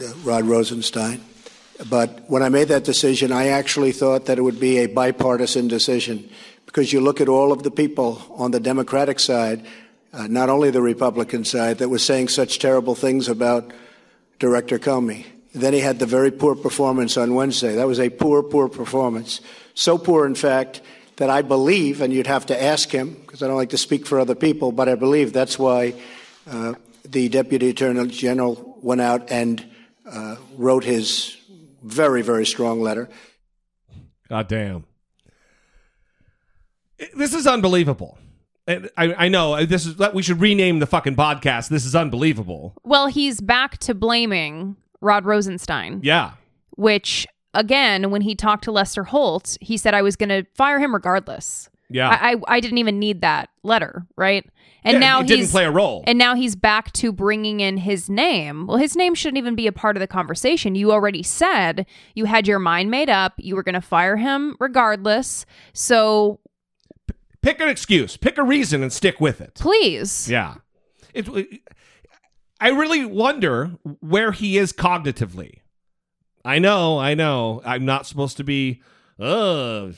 [0.01, 1.21] uh, Rod Rosenstein.
[1.91, 5.67] But when I made that decision, I actually thought that it would be a bipartisan
[5.67, 6.31] decision
[6.65, 9.67] because you look at all of the people on the Democratic side,
[10.13, 13.73] uh, not only the Republican side, that was saying such terrible things about
[14.39, 15.27] Director Comey.
[15.53, 17.75] Then he had the very poor performance on Wednesday.
[17.75, 19.41] That was a poor, poor performance.
[19.75, 20.81] So poor, in fact,
[21.17, 24.07] that I believe, and you'd have to ask him because I don't like to speak
[24.07, 25.95] for other people, but I believe that's why
[26.49, 26.75] uh,
[27.05, 29.65] the Deputy Attorney General went out and
[30.07, 31.37] uh, wrote his
[31.83, 33.09] very, very strong letter.
[34.29, 34.85] God damn.
[37.15, 38.19] This is unbelievable.
[38.69, 41.69] I, I know this is we should rename the fucking podcast.
[41.69, 42.75] This is unbelievable.
[42.85, 46.01] Well, he's back to blaming Rod Rosenstein.
[46.03, 46.33] Yeah.
[46.77, 50.79] Which again, when he talked to Lester Holt, he said I was going to fire
[50.79, 51.69] him regardless.
[51.89, 52.09] Yeah.
[52.09, 54.49] I, I I didn't even need that letter, right?
[54.85, 56.05] And Yeah, now he didn't play a role.
[56.07, 58.67] And now he's back to bringing in his name.
[58.67, 60.75] Well, his name shouldn't even be a part of the conversation.
[60.75, 61.85] You already said
[62.15, 63.35] you had your mind made up.
[63.37, 65.45] You were going to fire him regardless.
[65.73, 66.41] So
[67.43, 69.55] Pick an excuse, pick a reason, and stick with it.
[69.55, 70.57] please, Yeah.
[71.15, 71.27] It,
[72.61, 75.61] I really wonder where he is cognitively.
[76.45, 77.63] I know, I know.
[77.65, 78.83] I'm not supposed to be.
[79.19, 79.93] Uh,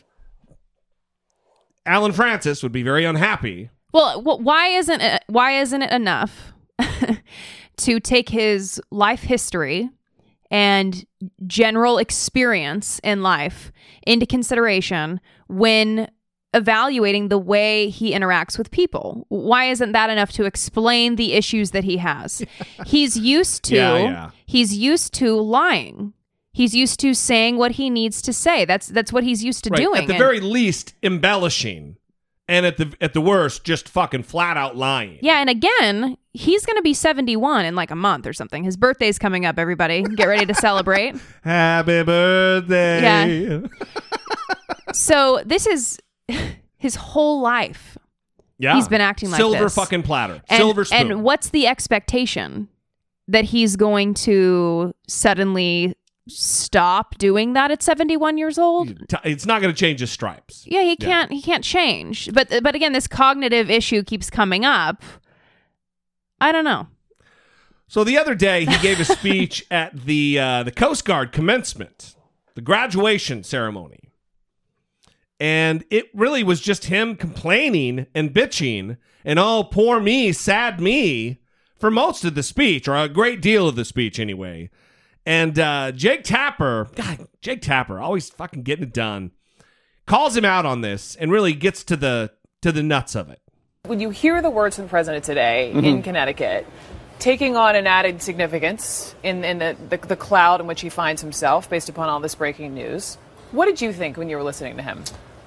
[1.84, 3.70] Allen Frances would be very unhappy.
[3.92, 6.52] Well, why isn't it, why isn't it enough
[7.78, 9.90] to take his life history
[10.50, 11.04] and
[11.46, 13.72] general experience in life
[14.06, 16.08] into consideration when
[16.54, 19.26] evaluating the way he interacts with people?
[19.28, 22.42] Why isn't that enough to explain the issues that he has?
[22.86, 24.30] he's used to Yeah, yeah.
[24.46, 26.12] he's used to lying.
[26.54, 28.64] He's used to saying what he needs to say.
[28.66, 30.02] That's that's what he's used to Right, doing.
[30.02, 31.96] At the And- very least, embellishing,
[32.46, 35.18] and at the at the worst, just fucking flat out lying.
[35.22, 38.64] Yeah, and again, he's going to be 71 in like a month or something.
[38.64, 40.02] His birthday's coming up, everybody.
[40.02, 41.14] Get ready to celebrate.
[41.42, 43.00] Happy birthday.
[43.02, 43.60] Yeah.
[44.92, 45.98] So, this is
[46.78, 47.96] his whole life.
[48.58, 48.74] Yeah.
[48.74, 49.74] He's been acting like Silver this.
[49.74, 50.42] fucking platter.
[50.48, 51.10] And, Silver spoon.
[51.10, 52.68] And what's the expectation
[53.26, 55.96] that he's going to suddenly
[56.28, 59.04] stop doing that at 71 years old?
[59.24, 60.64] It's not going to change his stripes.
[60.66, 62.32] Yeah, he can't he can't change.
[62.32, 65.02] But but again, this cognitive issue keeps coming up.
[66.40, 66.88] I don't know.
[67.88, 72.14] So the other day, he gave a speech at the uh, the Coast Guard commencement,
[72.54, 74.11] the graduation ceremony,
[75.42, 81.40] and it really was just him complaining and bitching and oh, poor me, sad me,
[81.80, 84.70] for most of the speech or a great deal of the speech anyway.
[85.26, 89.32] And uh, Jake Tapper, God, Jake Tapper, always fucking getting it done,
[90.06, 92.30] calls him out on this and really gets to the
[92.60, 93.40] to the nuts of it.
[93.86, 96.04] When you hear the words from the president today in Mhm.
[96.04, 96.68] Connecticut,
[97.18, 101.20] taking on an added significance in, in the, the, the cloud in which he finds
[101.20, 103.18] himself based upon all this breaking news,
[103.50, 105.02] what did you think when you were listening to him?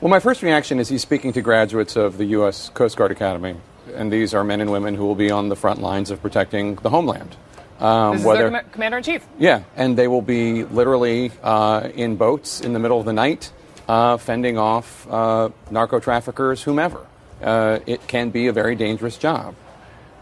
[0.05, 2.69] Well, my first reaction is he's speaking to graduates of the U.S.
[2.69, 3.55] Coast Guard Academy,
[3.95, 6.75] and these are men and women who will be on the front lines of protecting
[6.75, 7.35] the homeland.
[7.79, 9.25] Um, this is their com- commander in chief.
[9.39, 13.51] yeah, and they will be literally uh, in boats in the middle of the night,
[13.87, 17.03] uh, fending off uh, narco traffickers, whomever.
[17.41, 19.55] Uh, it can be a very dangerous job,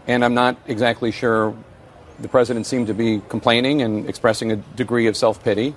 [0.06, 1.54] and I'm not exactly sure.
[2.20, 5.74] The president seemed to be complaining and expressing a degree of self pity,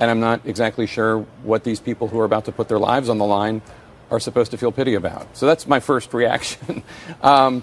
[0.00, 3.08] and I'm not exactly sure what these people who are about to put their lives
[3.08, 3.62] on the line
[4.10, 5.36] are supposed to feel pity about.
[5.36, 6.82] So that's my first reaction.
[7.22, 7.62] um,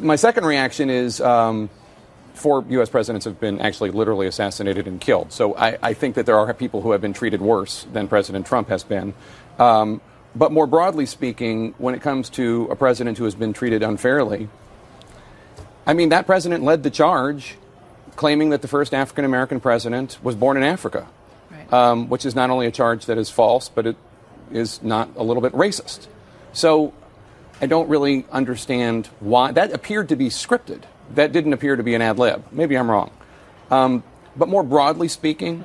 [0.00, 1.20] my second reaction is.
[1.20, 1.70] Um,
[2.34, 2.90] four U.S.
[2.90, 5.32] presidents have been actually literally assassinated and killed.
[5.32, 8.46] So I, I think that there are people who have been treated worse than President
[8.46, 9.14] Trump has been.
[9.58, 10.00] Um,
[10.34, 14.48] but more broadly speaking, when it comes to a president who has been treated unfairly,
[15.86, 17.56] I mean, that president led the charge
[18.16, 21.06] claiming that the first African American president was born in Africa,
[21.70, 23.96] um, which is not only a charge that is false, but it
[24.52, 26.06] is not a little bit racist.
[26.52, 26.92] So
[27.60, 29.52] I don't really understand why.
[29.52, 30.82] That appeared to be scripted.
[31.14, 32.44] That didn't appear to be an ad lib.
[32.50, 33.10] Maybe I'm wrong.
[33.70, 34.02] Um,
[34.36, 35.64] but more broadly speaking,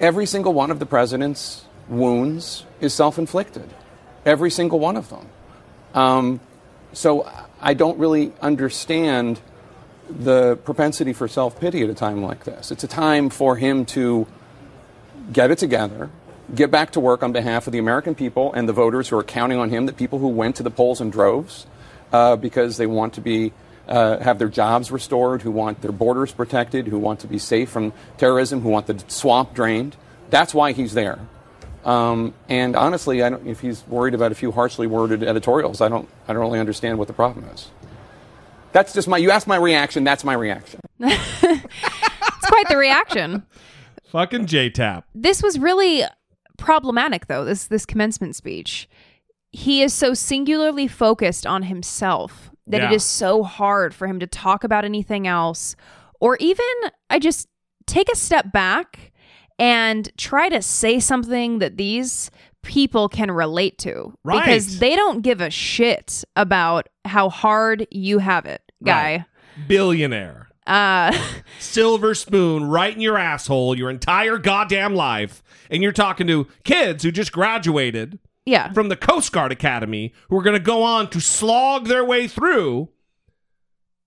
[0.00, 3.68] every single one of the president's wounds is self inflicted.
[4.24, 5.28] Every single one of them.
[5.94, 6.40] Um,
[6.92, 9.40] so I don't really understand
[10.08, 12.70] the propensity for self pity at a time like this.
[12.70, 14.26] It's a time for him to
[15.32, 16.10] get it together,
[16.54, 19.24] get back to work on behalf of the American people and the voters who are
[19.24, 21.66] counting on him, the people who went to the polls in droves
[22.12, 23.52] uh, because they want to be.
[23.88, 27.68] Uh, have their jobs restored, who want their borders protected, who want to be safe
[27.68, 29.96] from terrorism, who want the swamp drained.
[30.30, 31.18] That's why he's there.
[31.84, 35.88] Um, and honestly, I don't, if he's worried about a few harshly worded editorials, I
[35.88, 37.70] don't, I don't really understand what the problem is.
[38.72, 39.18] That's just my.
[39.18, 40.04] You asked my reaction.
[40.04, 40.80] That's my reaction.
[42.42, 43.44] It's quite the reaction.
[44.12, 45.06] Fucking J Tap.
[45.14, 46.04] This was really
[46.58, 48.88] problematic though, this this commencement speech.
[49.50, 52.96] He is so singularly focused on himself that it Yeah.
[52.96, 55.74] is so hard for him to talk about anything else
[56.20, 56.64] or even
[57.10, 57.48] I just
[57.86, 59.12] take a step back
[59.58, 62.30] and try to say something that these
[62.62, 64.44] people can relate to Right.
[64.44, 69.16] because they don't give a shit about how hard you have it, guy.
[69.16, 69.24] Right.
[69.68, 70.48] Billionaire.
[70.66, 71.12] Uh
[71.58, 75.42] Silver spoon right in your asshole your entire goddamn life.
[75.70, 78.72] And you're talking to kids who just graduated yeah.
[78.72, 82.28] from the Coast Guard Academy who are going to go on to slog their way
[82.28, 82.90] through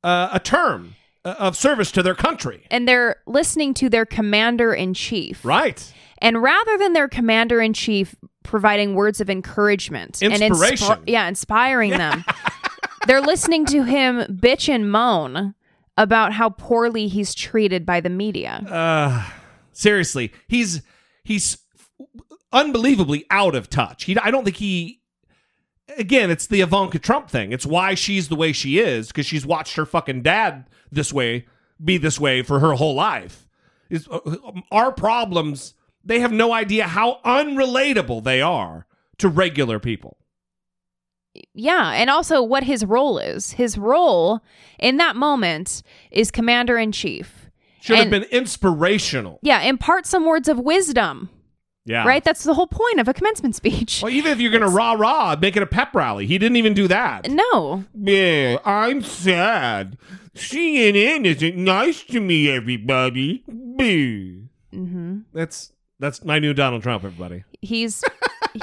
[0.04, 2.66] uh, a term uh, of service to their country.
[2.70, 5.44] and they're listening to their commander in chief.
[5.44, 5.92] Right.
[6.20, 11.04] And rather than their commander in chief providing words of encouragement and Inspiration.
[11.08, 12.24] yeah, inspiring them,
[13.08, 15.56] they're listening to him bitch and moan
[15.98, 18.62] about how poorly he's treated by the media.
[18.70, 19.30] Uh,
[19.72, 20.82] seriously, he's
[21.24, 21.58] he's
[22.52, 24.06] unbelievably out of touch.
[24.06, 25.02] He, I don't think he.
[25.98, 27.52] Again, it's the Ivanka Trump thing.
[27.52, 31.46] It's why she's the way she is because she's watched her fucking dad this way
[31.84, 33.48] be this way for her whole life.
[33.90, 34.20] Is uh,
[34.72, 35.74] our problems?
[36.04, 40.18] They have no idea how unrelatable they are to regular people.
[41.54, 43.52] Yeah, and also what his role is.
[43.54, 44.42] His role
[44.80, 45.82] in that moment
[46.12, 47.50] is commander in chief.
[47.82, 49.40] Should have been inspirational.
[49.44, 51.30] Yeah, impart some words of wisdom.
[51.86, 52.04] Yeah.
[52.08, 52.24] Right?
[52.24, 54.02] That's the whole point of a commencement speech.
[54.02, 56.26] Well, even if you're gonna rah rah, make it a pep rally.
[56.26, 57.30] He didn't even do that.
[57.30, 57.84] No.
[57.94, 59.98] Yeah, I'm sad.
[60.34, 63.44] CNN isn't nice to me, everybody.
[63.48, 64.48] Boo.
[64.72, 67.44] hmm That's that's my new Donald Trump, everybody.
[67.62, 68.04] He's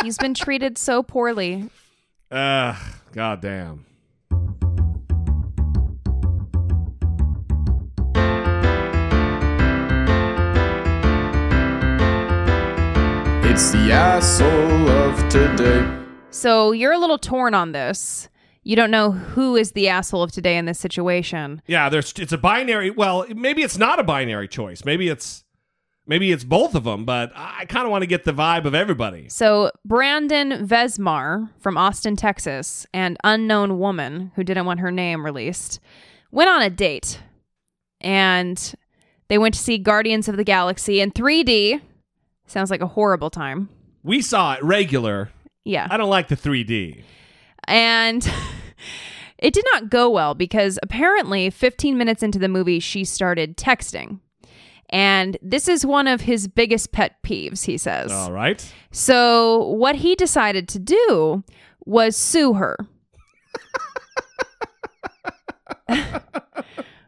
[0.03, 1.71] he's been treated so poorly.
[2.33, 2.75] Uh,
[3.13, 3.85] goddamn.
[13.45, 15.87] It's the asshole of today.
[16.31, 18.31] So you're a little torn on this.
[18.63, 21.61] You don't know who is the asshole of today in this situation.
[21.67, 22.91] Yeah, there's it's a binary.
[22.91, 24.87] Well, maybe it's not a binary choice.
[24.87, 25.45] Maybe it's
[26.07, 27.05] maybe it's both of them.
[27.05, 29.29] But I kind of want to get the vibe of everybody.
[29.29, 35.81] So Brandon Vezmar from Austin, Texas, and unknown woman who didn't want her name released
[36.31, 37.21] went on a date.
[38.01, 38.75] And
[39.29, 41.81] they went to see Guardians of the Galaxy in 3D.
[42.47, 43.69] Sounds like a horrible time.
[44.03, 45.31] We saw it regular.
[45.65, 45.87] Yeah.
[45.91, 47.03] I don't like the 3D.
[47.69, 48.29] And
[49.39, 54.19] it did not go well because apparently 15 minutes into the movie, she started texting.
[54.93, 58.13] And this is one of his biggest pet peeves, he says.
[58.13, 58.63] All right.
[58.91, 61.43] So, what he decided to do
[61.87, 62.77] was sue her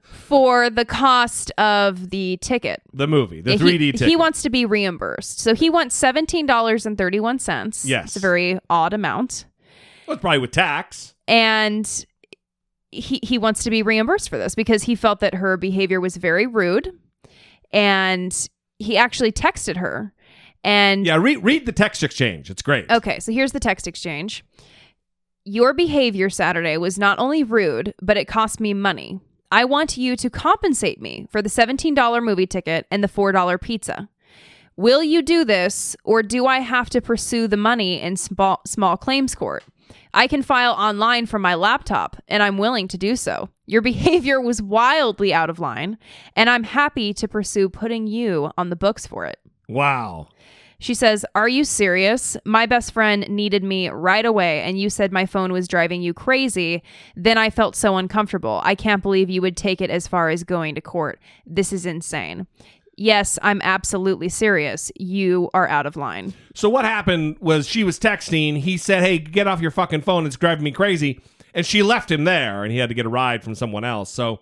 [0.06, 2.81] for the cost of the ticket.
[2.94, 4.09] The movie, the 3D he, ticket.
[4.09, 5.40] He wants to be reimbursed.
[5.40, 7.85] So, he wants $17.31.
[7.85, 8.05] Yes.
[8.06, 9.44] It's a very odd amount.
[10.06, 11.15] Well, it's probably with tax.
[11.28, 12.06] And
[12.90, 16.16] he, he wants to be reimbursed for this because he felt that her behavior was
[16.16, 16.98] very rude.
[17.74, 18.48] And
[18.78, 20.14] he actually texted her.
[20.62, 22.48] And Yeah, read read the text exchange.
[22.51, 22.90] It's great.
[22.90, 24.44] Okay, so here's the text exchange.
[25.44, 29.20] Your behavior Saturday was not only rude, but it cost me money.
[29.52, 34.09] I want you to compensate me for the $17 movie ticket and the $4 pizza.
[34.76, 38.96] Will you do this, or do I have to pursue the money in small, small
[38.96, 39.62] claims court?
[40.12, 43.48] I can file online from my laptop, and I'm willing to do so.
[43.66, 45.98] Your behavior was wildly out of line,
[46.36, 49.38] and I'm happy to pursue putting you on the books for it.
[49.68, 50.28] Wow.
[50.78, 52.36] She says, Are you serious?
[52.44, 56.12] My best friend needed me right away, and you said my phone was driving you
[56.12, 56.82] crazy.
[57.16, 58.60] Then I felt so uncomfortable.
[58.64, 61.20] I can't believe you would take it as far as going to court.
[61.46, 62.46] This is insane.
[62.96, 64.92] Yes, I'm absolutely serious.
[64.98, 66.32] You are out of line.
[66.54, 68.58] So what happened was she was texting.
[68.58, 70.26] He said, "Hey, get off your fucking phone.
[70.26, 71.20] It's driving me crazy."
[71.52, 74.10] And she left him there, and he had to get a ride from someone else.
[74.10, 74.40] So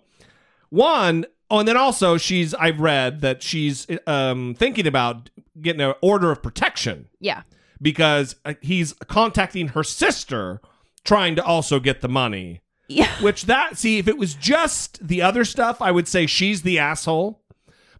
[0.69, 5.29] one, oh, and then also she's I've read that she's um, thinking about
[5.61, 7.43] getting an order of protection Yeah.
[7.81, 10.59] because uh, he's contacting her sister,
[11.03, 12.61] trying to also get the money.
[12.87, 13.09] Yeah.
[13.21, 16.79] Which that see if it was just the other stuff, I would say she's the
[16.79, 17.41] asshole.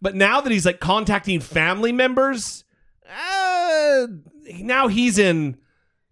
[0.04, 2.66] But now that he's like contacting family members,
[3.10, 4.08] uh,
[4.60, 5.58] now he's in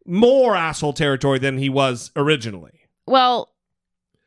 [0.06, 2.72] more asshole territory than he was originally.
[3.06, 3.50] Well,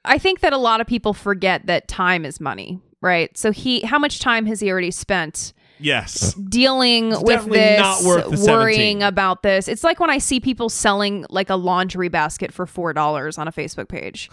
[0.05, 3.37] I think that a lot of people forget that time is money, right?
[3.39, 6.35] So he how much time has he already spent Yes.
[6.35, 9.03] dealing It's with this, not worth the worrying 17.
[9.03, 9.67] about this?
[9.67, 13.53] It's like when I see people selling like a laundry basket for $4 on a
[13.53, 14.31] Facebook page.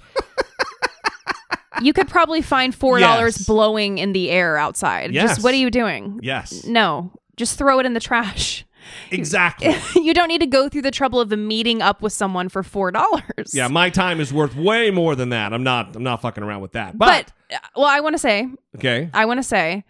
[1.82, 3.46] You could probably find $4 Yes.
[3.46, 5.14] blowing in the air outside.
[5.14, 5.30] Yes.
[5.30, 6.20] Just what are you doing?
[6.22, 6.66] Yes.
[6.66, 8.66] No, just throw it in the trash.
[9.12, 9.76] Exactly.
[10.04, 13.54] you don't need to go through the trouble of meeting up with someone for $4.
[13.54, 15.54] yeah, my time is worth way more than that.
[15.54, 16.98] I'm not I'm not fucking around with that.
[16.98, 19.10] But, But, uh, well, I want to say, okay.
[19.14, 19.86] I want to say,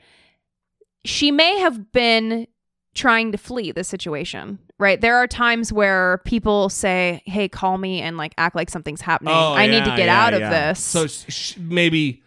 [1.06, 2.48] she may have been
[2.94, 5.00] trying to flee the situation, right?
[5.00, 9.34] There are times where people say, "Hey, call me," and like act like something's happening.
[9.34, 10.80] Oh, I need to get yeah, out of this.
[10.80, 12.22] So sh- maybe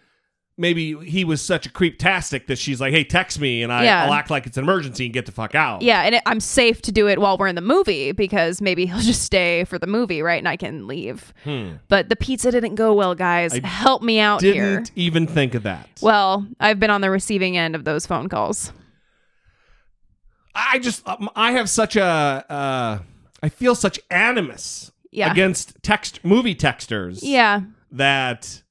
[0.56, 4.04] maybe he was such a creep-tastic that she's like, "Hey, text me, and I, Yeah.
[4.04, 6.38] I'll act like it's an emergency and get the fuck out." yeah, and it, I'm
[6.40, 9.78] safe to do it while we're in the movie because maybe he'll just stay for
[9.78, 10.38] the movie, right?
[10.38, 11.34] And I can leave.
[11.44, 11.72] Hmm.
[11.88, 13.52] But the pizza didn't go well, guys.
[13.52, 14.84] I Help me out Didn't here.
[14.96, 15.88] even think of that.
[16.00, 18.72] Well, I've been on the receiving end of those phone calls.
[20.54, 22.98] I just um, I have such a uh,
[23.42, 25.30] I feel such animus Yeah.
[25.30, 27.20] against text movie texters.
[27.22, 27.62] Yeah.
[27.92, 28.62] That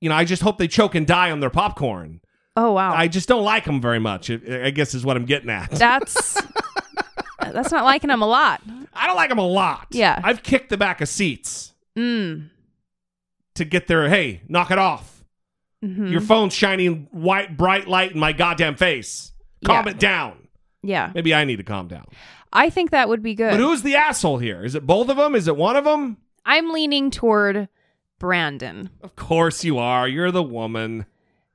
[0.00, 2.20] you know, I just hope they choke and die on their popcorn.
[2.56, 2.94] Oh wow.
[2.94, 4.30] I just don't like them very much.
[4.30, 5.70] I I guess is what I'm getting at.
[5.70, 6.40] That's
[7.40, 8.60] that's not liking them a lot.
[8.92, 9.88] I don't like them a lot.
[9.90, 10.20] Yeah.
[10.22, 12.50] I've kicked the back of seats Mm.
[13.54, 15.22] to get their hey, knock it off.
[15.84, 16.10] Mhm.
[16.10, 19.32] Your phone's shining white bright light in my goddamn face.
[19.64, 19.90] Calm Yeah.
[19.92, 20.43] it down.
[20.84, 21.10] Yeah.
[21.14, 22.06] Maybe I need to calm down.
[22.52, 23.50] I think that would be good.
[23.50, 24.64] But who's the asshole here?
[24.64, 25.34] Is it both of them?
[25.34, 26.18] Is it one of them?
[26.46, 27.68] I'm leaning toward
[28.18, 28.90] Brandon.
[29.02, 30.06] Of course you are.
[30.06, 31.06] You're the woman.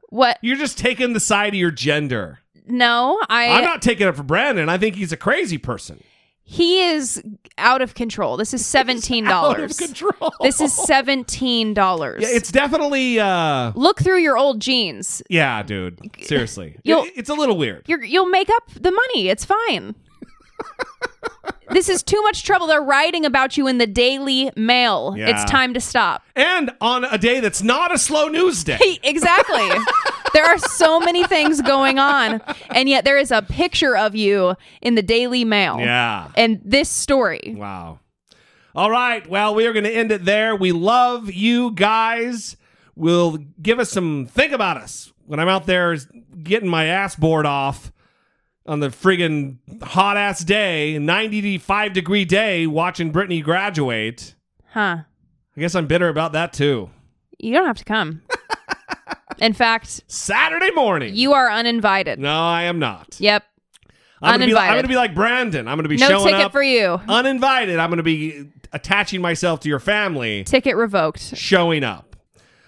[0.10, 0.40] What?
[0.42, 2.40] You're just taking the side of your gender.
[2.66, 4.70] No, I I'm not taking it for Brandon.
[4.70, 6.04] I think he's a crazy person.
[6.52, 7.22] He is
[7.60, 8.38] out of control.
[8.38, 9.78] This is seventeen dollars.
[9.78, 10.34] control.
[10.42, 12.24] This is seventeen dollars.
[12.24, 15.22] Yeah, it's definitely uh Look through your old jeans.
[15.30, 16.00] yeah, dude.
[16.24, 16.76] Seriously.
[16.84, 17.84] You'll- It- it's a little weird.
[17.88, 19.30] You're, you'll make up the money.
[19.30, 19.94] It's fine.
[21.72, 22.66] this is too much trouble.
[22.66, 25.14] They're writing about you in the Daily Mail.
[25.16, 25.30] Yeah.
[25.30, 26.24] It's time to stop.
[26.36, 28.80] And on a day that's not a slow news day.
[29.04, 29.70] exactly.
[30.34, 34.56] There are so many things going on, and yet there is a picture of you
[34.82, 35.80] in the Daily Mail.
[35.80, 36.30] Yeah.
[36.36, 37.56] And this story.
[37.58, 38.00] Wow.
[38.76, 39.28] All right.
[39.28, 40.56] Well, we are going to end it there.
[40.56, 42.56] We love you guys.
[42.96, 45.96] Will give us some think about us when I'm out there
[46.44, 47.94] getting my ass bored off
[48.66, 54.36] on the friggin' hot ass day, 95 degree day, watching Brittany graduate.
[54.72, 54.98] Huh.
[55.56, 56.90] I guess I'm bitter about that too.
[57.38, 58.22] You don't have to come.
[59.42, 61.16] In fact, Saturday morning.
[61.16, 62.20] you are uninvited.
[62.20, 63.16] No, I am not.
[63.20, 63.44] Yep.
[64.22, 65.68] I'm gonna, be like, I'm gonna be like Brandon.
[65.68, 67.00] I'm gonna be No showing ticket up for you.
[67.08, 67.80] uninvited.
[67.80, 70.44] I'm gonna be attaching myself to your family.
[70.44, 71.38] Ticket revoked.
[71.38, 72.16] showing up.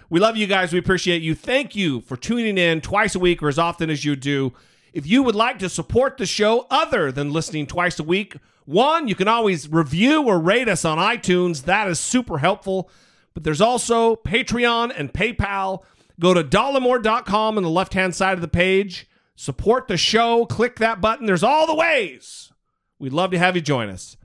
[0.10, 0.73] We love you guys.
[0.73, 1.35] We appreciate you.
[1.35, 4.53] Thank you for tuning in twice a week or as often as you do.
[4.93, 8.35] If you would like to support the show other than listening twice a week,
[8.65, 11.64] one, you can always review or rate us on iTunes.
[11.64, 12.89] That is super helpful.
[13.34, 15.84] But there's also Patreon and PayPal.
[16.22, 19.10] Go to dollemore.com on the left hand side of the page.
[19.35, 20.45] Support the show.
[20.45, 21.26] Click that button.
[21.26, 22.53] There's all the ways.
[22.99, 24.18] We'd love to have you join us.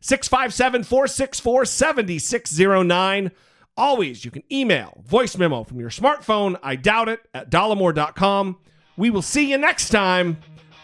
[0.00, 3.30] 657 464 7609.
[3.76, 6.58] Always, you can email voice memo from your smartphone.
[6.60, 8.58] I doubt it at dollemore.com.
[8.96, 10.38] We will see you next time.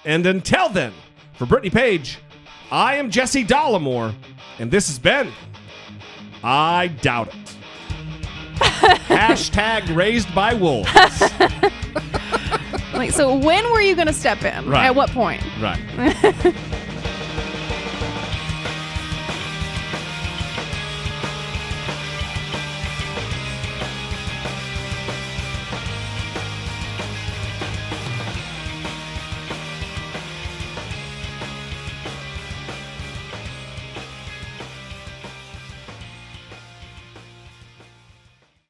[0.04, 0.92] And until then,
[1.34, 2.18] for Brittany Page,
[2.70, 4.14] I am Jesse Dollemore,
[4.60, 5.32] and this has been
[6.44, 7.56] I Doubt It.
[8.60, 10.90] Hashtag raised by wolves.
[12.92, 14.68] Like, so when were you going to step in?
[14.68, 14.84] Right.
[14.84, 15.42] At what point?
[15.58, 15.80] Right.